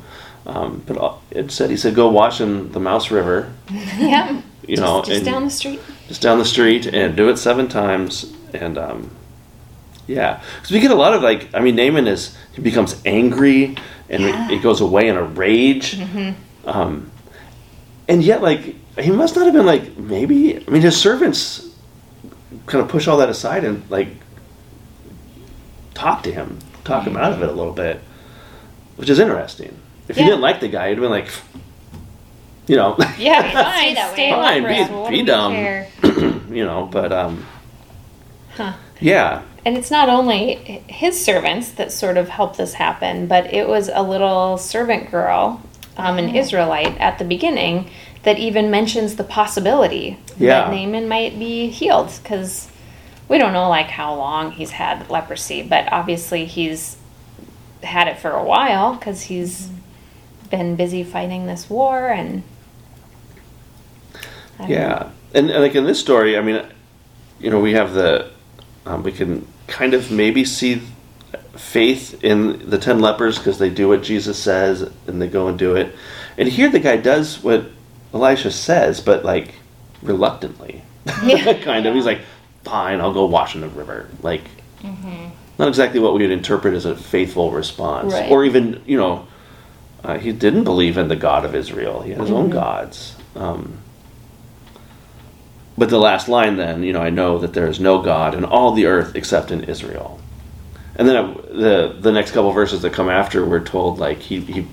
Um, 0.48 0.84
but 0.88 0.98
uh, 0.98 1.14
it 1.30 1.52
said 1.52 1.70
he 1.70 1.78
said 1.78 1.94
go 1.94 2.10
wash 2.10 2.42
in 2.42 2.72
the 2.72 2.80
Mouse 2.80 3.12
River, 3.12 3.54
yeah. 3.72 4.42
You 4.68 4.78
know, 4.78 5.02
Just 5.04 5.26
down 5.26 5.44
the 5.46 5.50
street. 5.50 5.80
just 6.08 6.22
down 6.22 6.38
the 6.40 6.46
street 6.46 6.86
and 6.88 7.16
do 7.16 7.30
it 7.30 7.38
seven 7.38 7.68
times 7.68 8.32
and 8.54 8.78
um, 8.78 9.10
yeah 10.08 10.42
because 10.56 10.72
we 10.72 10.80
get 10.80 10.92
a 10.92 10.96
lot 10.96 11.14
of 11.14 11.22
like 11.22 11.48
i 11.54 11.60
mean 11.60 11.76
naaman 11.76 12.08
is 12.08 12.36
he 12.54 12.62
becomes 12.62 13.02
angry 13.06 13.76
and 14.10 14.24
Yeah. 14.24 14.48
he 14.50 14.60
goes 14.60 14.82
away 14.82 15.08
in 15.08 15.16
a 15.18 15.24
rage 15.24 16.00
um, 16.66 17.10
and 18.08 18.24
yet 18.24 18.42
like 18.42 18.76
he 19.00 19.10
must 19.12 19.36
not 19.36 19.46
have 19.46 19.54
been 19.54 19.66
like 19.66 19.98
maybe 19.98 20.58
i 20.58 20.70
mean 20.70 20.82
his 20.82 20.98
servants 20.98 21.68
kind 22.66 22.84
of 22.84 22.90
push 22.90 23.08
all 23.08 23.18
that 23.18 23.30
aside 23.30 23.64
and 23.64 23.90
like 23.90 24.10
talk 25.94 26.24
to 26.24 26.32
him 26.32 26.60
talk 26.84 27.06
him 27.06 27.16
out 27.18 27.32
of 27.32 27.42
it 27.42 27.50
a 27.50 27.54
little 27.54 27.74
bit 27.74 28.00
which 28.98 29.10
is 29.10 29.20
interesting 29.20 29.78
if 30.08 30.18
you 30.18 30.24
Yeah. 30.24 30.30
didn't 30.32 30.42
like 30.42 30.60
the 30.60 30.68
guy 30.68 30.88
you'd 30.88 30.98
have 30.98 31.04
been 31.04 31.12
like 31.12 31.30
you 32.68 32.76
know 32.76 32.96
Yeah, 33.18 33.42
fine. 33.64 33.96
that 33.96 34.12
Stay 34.14 34.32
way. 34.32 34.38
Fine, 34.38 34.64
be- 34.88 34.94
What 34.94 35.10
be 35.10 35.24
dumb. 35.24 35.54
you 36.56 36.66
know 36.66 36.88
but 36.92 37.12
um 37.12 37.46
Huh. 38.56 38.74
yeah 39.00 39.42
And 39.66 39.78
it's 39.78 39.90
not 39.92 40.10
only 40.10 40.56
his 40.88 41.24
servants 41.24 41.72
that 41.74 41.92
sort 41.92 42.18
of 42.18 42.30
helped 42.30 42.58
this 42.58 42.74
happen, 42.74 43.28
but 43.28 43.54
it 43.54 43.68
was 43.68 43.90
a 43.94 44.02
little 44.04 44.58
servant 44.58 45.10
girl, 45.12 45.62
um, 45.98 46.18
an 46.18 46.36
Israelite 46.36 46.98
at 47.00 47.18
the 47.20 47.24
beginning, 47.26 47.90
that 48.24 48.38
even 48.40 48.70
mentions 48.70 49.16
the 49.16 49.24
possibility 49.24 50.18
Yeah. 50.38 50.66
that 50.66 50.72
Naaman 50.72 51.08
might 51.08 51.40
be 51.40 51.70
healed 51.70 52.12
because 52.22 52.68
we 53.30 53.38
don't 53.38 53.54
know 53.54 53.70
like 53.70 53.88
how 53.88 54.14
long 54.16 54.52
he's 54.52 54.72
had 54.72 55.10
leprosy, 55.10 55.62
but 55.64 55.92
obviously 55.94 56.46
he's 56.46 56.98
had 57.84 58.08
it 58.10 58.18
for 58.20 58.32
a 58.32 58.44
while 58.44 58.96
because 58.96 59.24
he's 59.24 59.70
been 60.50 60.76
busy 60.76 61.04
fighting 61.04 61.46
this 61.48 61.70
war 61.70 62.10
and. 62.10 62.44
I 64.64 64.68
don't 64.68 64.70
know. 64.70 64.76
Yeah, 64.76 65.10
and, 65.34 65.50
and 65.50 65.62
like 65.64 65.76
in 65.76 65.86
this 65.86 66.00
story, 66.00 66.38
I 66.38 66.42
mean, 66.42 66.64
you 67.40 67.50
know, 67.50 67.60
we 67.60 67.74
have 67.74 67.94
the 67.94 68.32
um, 68.86 69.04
we 69.04 69.12
can 69.12 69.48
kind 69.68 69.94
of 69.94 70.12
maybe 70.12 70.44
see 70.46 70.82
faith 71.56 72.24
in 72.24 72.70
the 72.70 72.78
ten 72.78 73.00
lepers 73.00 73.38
because 73.38 73.60
they 73.60 73.70
do 73.70 73.88
what 73.88 74.04
Jesus 74.04 74.38
says 74.38 74.90
and 75.08 75.22
they 75.22 75.28
go 75.28 75.48
and 75.48 75.58
do 75.58 75.76
it, 75.76 75.96
and 76.38 76.48
here 76.48 76.70
the 76.70 76.80
guy 76.80 76.98
does 76.98 77.42
what 77.44 77.66
Elisha 78.14 78.52
says, 78.52 79.02
but 79.02 79.24
like 79.26 79.56
reluctantly, 80.02 80.82
Yeah. 81.24 81.54
kind 81.64 81.86
of. 81.86 81.94
He's 81.96 82.06
like, 82.06 82.22
"Fine, 82.64 83.02
I'll 83.02 83.14
go 83.14 83.26
wash 83.26 83.56
in 83.56 83.62
the 83.62 83.70
river." 83.70 84.10
Like, 84.22 84.42
not 85.58 85.68
exactly 85.68 86.00
what 86.00 86.14
we 86.14 86.22
would 86.24 86.32
interpret 86.32 86.74
as 86.74 86.86
a 86.86 86.96
faithful 86.96 87.52
response, 87.52 88.14
Right. 88.14 88.32
or 88.32 88.44
even 88.46 88.82
you 88.86 88.98
know, 88.98 89.28
uh, 90.04 90.18
he 90.18 90.32
didn't 90.32 90.64
believe 90.64 90.98
in 90.98 91.08
the 91.08 91.16
God 91.16 91.46
of 91.46 91.54
Israel. 91.56 92.02
He 92.02 92.12
had 92.12 92.22
his 92.22 92.32
own 92.32 92.50
gods. 92.50 93.16
Um, 93.36 93.78
but 95.82 95.90
the 95.90 95.98
last 95.98 96.30
line, 96.30 96.58
then, 96.58 96.84
you 96.84 96.94
know, 96.94 97.02
I 97.02 97.10
know 97.10 97.40
that 97.40 97.54
there 97.54 97.66
is 97.66 97.80
no 97.80 98.04
God 98.04 98.36
in 98.36 98.46
all 98.46 98.72
the 98.72 98.86
earth 98.86 99.16
except 99.16 99.50
in 99.50 99.64
Israel. 99.64 100.20
And 100.96 101.08
then 101.08 101.16
uh, 101.16 101.34
the 101.50 101.96
the 102.00 102.12
next 102.12 102.34
couple 102.34 102.52
verses 102.52 102.84
that 102.84 102.94
come 102.94 103.10
after, 103.10 103.44
we're 103.44 103.66
told 103.66 103.98
like 103.98 104.20
he, 104.20 104.42
he 104.42 104.68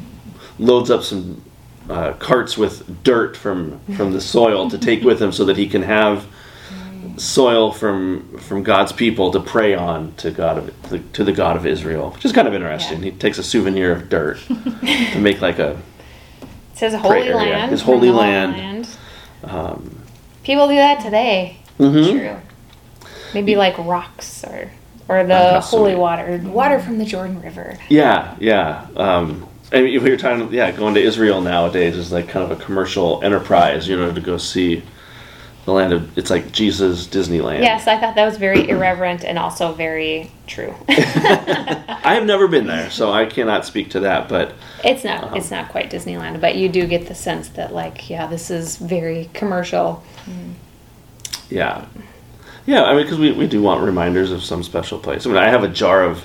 loads 0.59 0.90
up 0.90 1.03
some 1.03 1.40
uh, 1.88 2.12
carts 2.18 2.59
with 2.59 3.03
dirt 3.05 3.38
from 3.38 3.81
from 3.97 4.12
the 4.12 4.21
soil 4.21 4.68
to 4.68 4.77
take 4.77 5.03
with 5.03 5.18
him, 5.23 5.33
so 5.33 5.47
that 5.47 5.57
he 5.57 5.66
can 5.66 5.83
have 5.83 6.27
soil 7.16 7.73
from 7.73 8.37
from 8.40 8.62
God's 8.62 8.92
people 8.92 9.31
to 9.31 9.40
pray 9.40 9.75
on 9.75 10.12
to 10.16 10.31
God 10.31 10.59
of 10.59 11.12
to 11.14 11.25
the 11.25 11.33
God 11.33 11.57
of 11.57 11.64
Israel, 11.64 12.11
which 12.11 12.27
is 12.27 12.33
kind 12.33 12.47
of 12.47 12.53
interesting. 12.53 13.03
He 13.03 13.12
takes 13.12 13.38
a 13.38 13.42
souvenir 13.42 13.92
of 13.92 14.11
dirt 14.11 14.40
to 14.47 15.18
make 15.18 15.40
like 15.40 15.59
a 15.59 15.71
It 16.73 16.79
says 16.79 16.92
holy 17.01 17.33
land. 17.33 17.71
his 17.71 17.81
holy 17.81 18.09
the 18.09 18.14
land. 18.14 18.88
um, 19.44 19.98
People 20.49 20.67
do 20.67 20.77
that 20.77 21.01
today. 21.01 21.59
mhm. 21.79 22.11
True. 22.11 22.37
Maybe 23.35 23.55
like 23.55 23.77
rocks 23.77 24.43
or 24.45 24.71
or 25.11 25.23
the 25.25 25.35
Uh, 25.35 25.61
holy 25.61 25.91
many- 25.91 26.01
water, 26.01 26.41
water 26.45 26.79
from 26.79 26.97
the 26.97 27.05
Jordan 27.05 27.43
River. 27.43 27.77
Yeah, 27.91 28.33
yeah. 28.41 28.87
Um, 28.97 29.47
I 29.71 29.83
mean, 29.83 29.95
if 29.95 30.03
we 30.03 30.09
were 30.09 30.17
talking, 30.17 30.49
yeah, 30.51 30.71
going 30.71 30.95
to 30.95 31.03
Israel 31.03 31.43
nowadays 31.43 31.97
is 31.99 32.11
like 32.13 32.29
kind 32.29 32.51
of 32.51 32.59
a 32.59 32.63
commercial 32.65 33.21
enterprise, 33.23 33.87
you 33.87 33.99
know, 33.99 34.11
to 34.11 34.21
go 34.23 34.39
see 34.39 34.83
the 35.67 35.73
land 35.73 35.93
of. 35.93 36.17
It's 36.17 36.31
like 36.31 36.51
Jesus 36.53 37.07
Disneyland. 37.07 37.61
Yes, 37.61 37.87
I 37.87 37.99
thought 37.99 38.15
that 38.15 38.25
was 38.25 38.39
very 38.39 38.71
irreverent 38.71 39.23
and 39.25 39.39
also 39.39 39.73
very 39.75 40.31
true. 40.47 40.75
I 42.09 42.14
have 42.14 42.25
never 42.25 42.49
been 42.49 42.66
there, 42.66 42.88
so 42.90 43.12
I 43.12 43.27
cannot 43.27 43.66
speak 43.66 43.90
to 43.90 44.01
that. 44.01 44.29
But 44.31 44.55
it's 44.83 45.05
not 45.05 45.25
Uh-huh. 45.25 45.37
it's 45.37 45.51
not 45.51 45.68
quite 45.68 45.90
Disneyland, 45.90 46.40
but 46.40 46.57
you 46.57 46.68
do 46.71 46.87
get 46.87 47.07
the 47.07 47.14
sense 47.14 47.49
that 47.51 47.75
like 47.75 48.09
yeah, 48.09 48.27
this 48.27 48.51
is 48.51 48.77
very 48.79 49.29
commercial. 49.35 50.03
yeah, 51.51 51.85
yeah. 52.66 52.85
I 52.85 52.94
mean, 52.94 53.03
because 53.05 53.18
we, 53.18 53.33
we 53.33 53.47
do 53.47 53.61
want 53.61 53.83
reminders 53.85 54.31
of 54.31 54.42
some 54.42 54.62
special 54.62 54.99
place. 54.99 55.27
I 55.27 55.29
mean, 55.29 55.38
I 55.38 55.49
have 55.49 55.64
a 55.64 55.68
jar 55.68 56.03
of 56.03 56.25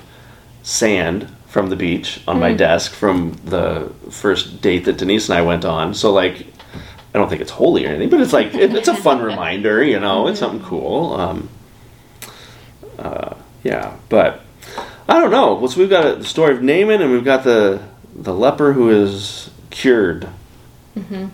sand 0.62 1.28
from 1.48 1.68
the 1.68 1.76
beach 1.76 2.20
on 2.26 2.40
my 2.40 2.52
desk 2.54 2.92
from 2.92 3.32
the 3.44 3.92
first 4.10 4.60
date 4.62 4.86
that 4.86 4.96
Denise 4.96 5.28
and 5.28 5.38
I 5.38 5.42
went 5.42 5.64
on. 5.64 5.92
So 5.94 6.12
like, 6.12 6.46
I 7.14 7.18
don't 7.18 7.28
think 7.28 7.42
it's 7.42 7.50
holy 7.52 7.84
or 7.84 7.90
anything, 7.90 8.08
but 8.08 8.20
it's 8.20 8.32
like 8.32 8.54
it, 8.54 8.74
it's 8.74 8.88
a 8.88 8.96
fun 8.96 9.22
reminder. 9.30 9.84
You 9.84 10.00
know, 10.00 10.28
it's 10.28 10.40
something 10.40 10.62
cool. 10.64 11.12
Um, 11.14 11.48
uh, 12.98 13.34
yeah, 13.62 13.96
but 14.08 14.40
I 15.08 15.20
don't 15.20 15.30
know. 15.30 15.54
Well, 15.54 15.68
so 15.68 15.80
we've 15.80 15.90
got 15.90 16.06
a, 16.06 16.16
the 16.16 16.24
story 16.24 16.54
of 16.54 16.62
Naaman, 16.62 17.02
and 17.02 17.12
we've 17.12 17.24
got 17.24 17.44
the 17.44 17.82
the 18.14 18.32
leper 18.34 18.72
who 18.72 18.90
is 18.90 19.50
cured. 19.70 20.28
Mm-hmm. 20.96 21.26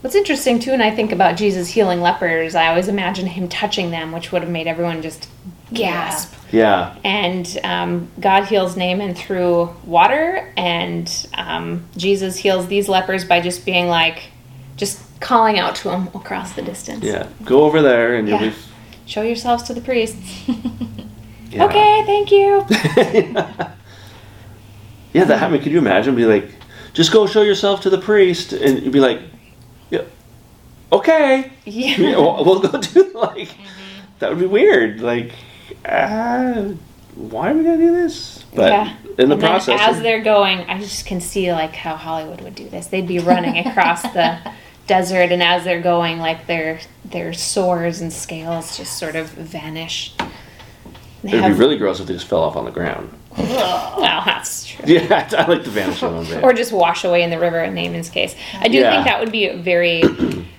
What's 0.00 0.14
interesting 0.14 0.58
too, 0.60 0.70
and 0.72 0.82
I 0.82 0.90
think 0.94 1.12
about 1.12 1.36
Jesus 1.36 1.68
healing 1.68 2.00
lepers, 2.00 2.54
I 2.54 2.68
always 2.68 2.88
imagine 2.88 3.26
him 3.26 3.48
touching 3.48 3.90
them, 3.90 4.12
which 4.12 4.30
would 4.32 4.42
have 4.42 4.50
made 4.50 4.66
everyone 4.66 5.02
just 5.02 5.28
gasp. 5.72 6.34
Yeah, 6.50 6.96
And 7.04 7.58
um, 7.62 8.08
God 8.18 8.44
heals 8.46 8.74
Naaman 8.76 9.14
through 9.14 9.66
water, 9.84 10.50
and 10.56 11.10
um, 11.34 11.84
Jesus 11.96 12.38
heals 12.38 12.68
these 12.68 12.88
lepers 12.88 13.24
by 13.26 13.40
just 13.40 13.66
being 13.66 13.88
like, 13.88 14.30
just 14.78 15.02
calling 15.20 15.58
out 15.58 15.74
to 15.76 15.88
them 15.90 16.08
across 16.14 16.54
the 16.54 16.62
distance. 16.62 17.04
yeah. 17.04 17.28
Go 17.44 17.64
over 17.64 17.82
there, 17.82 18.14
and 18.14 18.26
you'll 18.28 18.40
Yeah. 18.40 18.50
be. 18.50 18.56
Show 19.04 19.22
yourselves 19.22 19.64
to 19.64 19.74
the 19.74 19.80
priests. 19.82 20.48
Yeah. 21.50 21.64
Okay, 21.64 22.02
thank 22.06 22.30
you. 22.30 22.66
Yeah, 25.12 25.24
that 25.24 25.38
happened. 25.38 25.62
Could 25.62 25.72
you 25.72 25.78
imagine? 25.78 26.14
Be 26.14 26.26
like, 26.26 26.50
just 26.92 27.12
go 27.12 27.26
show 27.26 27.42
yourself 27.42 27.80
to 27.82 27.90
the 27.90 27.98
priest, 27.98 28.52
and 28.52 28.82
you'd 28.82 28.92
be 28.92 29.00
like, 29.00 29.20
yeah, 29.90 30.02
okay, 30.92 31.50
Yeah. 31.64 31.96
yeah, 31.96 32.16
we'll, 32.16 32.44
we'll 32.44 32.60
go 32.60 32.78
do 32.78 33.10
like. 33.14 33.48
That 34.18 34.30
would 34.30 34.38
be 34.38 34.46
weird. 34.46 35.00
Like, 35.00 35.32
uh, 35.84 36.72
why 37.14 37.50
are 37.50 37.54
we 37.54 37.64
gonna 37.64 37.78
do 37.78 37.92
this? 37.92 38.44
But 38.54 38.72
yeah. 38.72 38.96
in 39.18 39.28
the 39.28 39.34
and 39.34 39.42
process, 39.42 39.80
as 39.80 40.02
they're 40.02 40.22
going, 40.22 40.60
I 40.60 40.78
just 40.78 41.06
can 41.06 41.20
see 41.20 41.52
like 41.52 41.74
how 41.74 41.96
Hollywood 41.96 42.40
would 42.42 42.54
do 42.54 42.68
this. 42.68 42.88
They'd 42.88 43.08
be 43.08 43.18
running 43.18 43.66
across 43.66 44.02
the 44.02 44.38
desert, 44.86 45.32
and 45.32 45.42
as 45.42 45.64
they're 45.64 45.80
going, 45.82 46.18
like 46.18 46.46
their 46.46 46.80
their 47.04 47.32
sores 47.32 48.00
and 48.00 48.12
scales 48.12 48.76
just 48.76 48.98
sort 48.98 49.16
of 49.16 49.30
vanish. 49.30 50.14
They 51.22 51.30
it'd 51.32 51.44
be 51.44 51.52
really 51.52 51.76
gross 51.76 51.98
if 52.00 52.06
they 52.06 52.14
just 52.14 52.26
fell 52.26 52.42
off 52.42 52.56
on 52.56 52.64
the 52.64 52.70
ground. 52.70 53.12
well, 53.36 54.22
that's 54.24 54.66
true. 54.66 54.84
Yeah, 54.86 55.28
I 55.36 55.46
like 55.50 55.64
the 55.64 55.70
vanishing 55.70 56.14
one 56.14 56.24
bit. 56.26 56.42
Or 56.44 56.52
just 56.52 56.72
wash 56.72 57.04
away 57.04 57.22
in 57.22 57.30
the 57.30 57.38
river 57.38 57.60
in 57.62 57.74
Naaman's 57.74 58.08
case. 58.08 58.34
I 58.60 58.68
do 58.68 58.78
Yeah. 58.78 58.90
think 58.92 59.04
that 59.06 59.18
would 59.20 59.32
be 59.32 59.48
very 59.56 60.02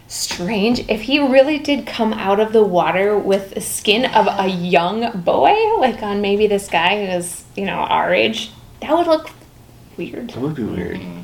strange 0.08 0.80
if 0.90 1.02
he 1.02 1.20
really 1.20 1.58
did 1.60 1.86
come 1.88 2.14
out 2.14 2.40
of 2.40 2.52
the 2.52 2.64
water 2.64 3.18
with 3.18 3.54
the 3.54 3.62
skin 3.62 4.06
of 4.06 4.28
a 4.28 4.48
young 4.50 5.22
boy, 5.22 5.54
like 5.80 6.02
on 6.04 6.22
maybe 6.22 6.48
this 6.48 6.68
guy 6.68 7.06
who 7.06 7.12
is, 7.14 7.44
you 7.56 7.66
know, 7.66 7.74
our 7.80 8.14
age. 8.14 8.52
That 8.82 8.92
would 8.98 9.08
look 9.08 9.30
weird. 9.98 10.30
That 10.32 10.40
would 10.42 10.56
be 10.56 10.64
weird. 10.64 10.98
Mm-hmm. 10.98 11.22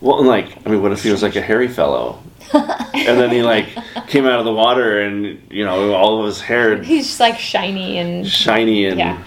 Well, 0.00 0.18
and 0.18 0.28
like, 0.28 0.56
I 0.66 0.70
mean, 0.70 0.82
what 0.82 0.92
if 0.92 1.02
he 1.02 1.10
was 1.10 1.22
like 1.22 1.36
a 1.36 1.40
hairy 1.42 1.68
fellow, 1.68 2.18
and 2.52 3.18
then 3.18 3.30
he 3.30 3.42
like 3.42 3.68
came 4.06 4.26
out 4.26 4.38
of 4.38 4.44
the 4.44 4.52
water, 4.52 5.00
and 5.00 5.40
you 5.50 5.64
know, 5.64 5.94
all 5.94 6.20
of 6.20 6.26
his 6.26 6.40
hair 6.40 6.82
He's 6.82 7.06
just 7.06 7.20
like 7.20 7.38
shiny 7.38 7.98
and 7.98 8.26
shiny 8.26 8.86
and. 8.86 8.98
Yeah. 8.98 9.22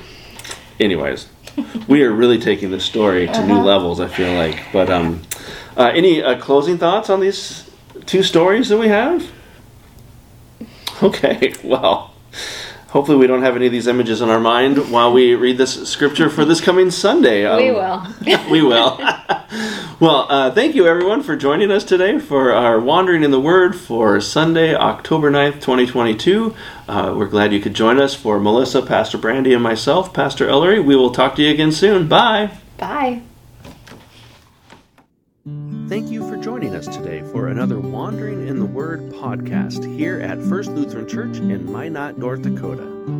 Anyways, 0.79 1.27
we 1.87 2.03
are 2.03 2.11
really 2.11 2.39
taking 2.39 2.71
this 2.71 2.85
story 2.85 3.27
to 3.27 3.45
new 3.45 3.59
levels. 3.59 3.99
I 3.99 4.07
feel 4.07 4.33
like. 4.33 4.63
But 4.71 4.89
um, 4.89 5.21
uh, 5.75 5.91
any 5.93 6.23
uh, 6.23 6.39
closing 6.39 6.77
thoughts 6.77 7.09
on 7.09 7.19
these 7.19 7.69
two 8.05 8.23
stories 8.23 8.69
that 8.69 8.77
we 8.77 8.87
have? 8.87 9.29
Okay. 11.03 11.53
Well. 11.63 12.13
Hopefully, 12.89 13.17
we 13.19 13.27
don't 13.27 13.43
have 13.43 13.55
any 13.55 13.67
of 13.67 13.71
these 13.71 13.85
images 13.85 14.19
in 14.19 14.29
our 14.29 14.39
mind 14.39 14.89
while 14.89 15.13
we 15.13 15.35
read 15.35 15.59
this 15.59 15.87
scripture 15.87 16.27
for 16.27 16.43
this 16.43 16.59
coming 16.59 16.89
Sunday. 16.89 17.45
Um, 17.45 17.57
we 17.61 17.71
will. 17.71 18.49
we 18.49 18.61
will. 18.63 18.99
Well, 19.99 20.27
uh, 20.29 20.51
thank 20.51 20.75
you 20.75 20.87
everyone 20.87 21.23
for 21.23 21.35
joining 21.35 21.71
us 21.71 21.83
today 21.83 22.19
for 22.19 22.53
our 22.53 22.79
Wandering 22.79 23.23
in 23.23 23.31
the 23.31 23.39
Word 23.39 23.75
for 23.75 24.21
Sunday, 24.21 24.73
October 24.73 25.29
9th, 25.29 25.55
2022. 25.55 26.55
Uh, 26.87 27.13
we're 27.17 27.27
glad 27.27 27.51
you 27.51 27.59
could 27.59 27.73
join 27.73 27.99
us 27.99 28.15
for 28.15 28.39
Melissa, 28.39 28.81
Pastor 28.81 29.17
Brandy, 29.17 29.53
and 29.53 29.61
myself, 29.61 30.13
Pastor 30.13 30.47
Ellery. 30.47 30.79
We 30.79 30.95
will 30.95 31.11
talk 31.11 31.35
to 31.35 31.43
you 31.43 31.51
again 31.51 31.71
soon. 31.71 32.07
Bye. 32.07 32.51
Bye. 32.77 33.21
Thank 35.89 36.09
you 36.09 36.27
for 36.29 36.37
joining 36.37 36.75
us 36.75 36.87
today 36.87 37.23
for 37.31 37.47
another 37.47 37.79
Wandering 37.79 38.47
in 38.47 38.59
the 38.59 38.65
Word 38.65 39.11
podcast 39.13 39.83
here 39.97 40.19
at 40.21 40.41
First 40.43 40.69
Lutheran 40.71 41.07
Church 41.07 41.37
in 41.39 41.71
Minot, 41.71 42.17
North 42.17 42.43
Dakota. 42.43 43.18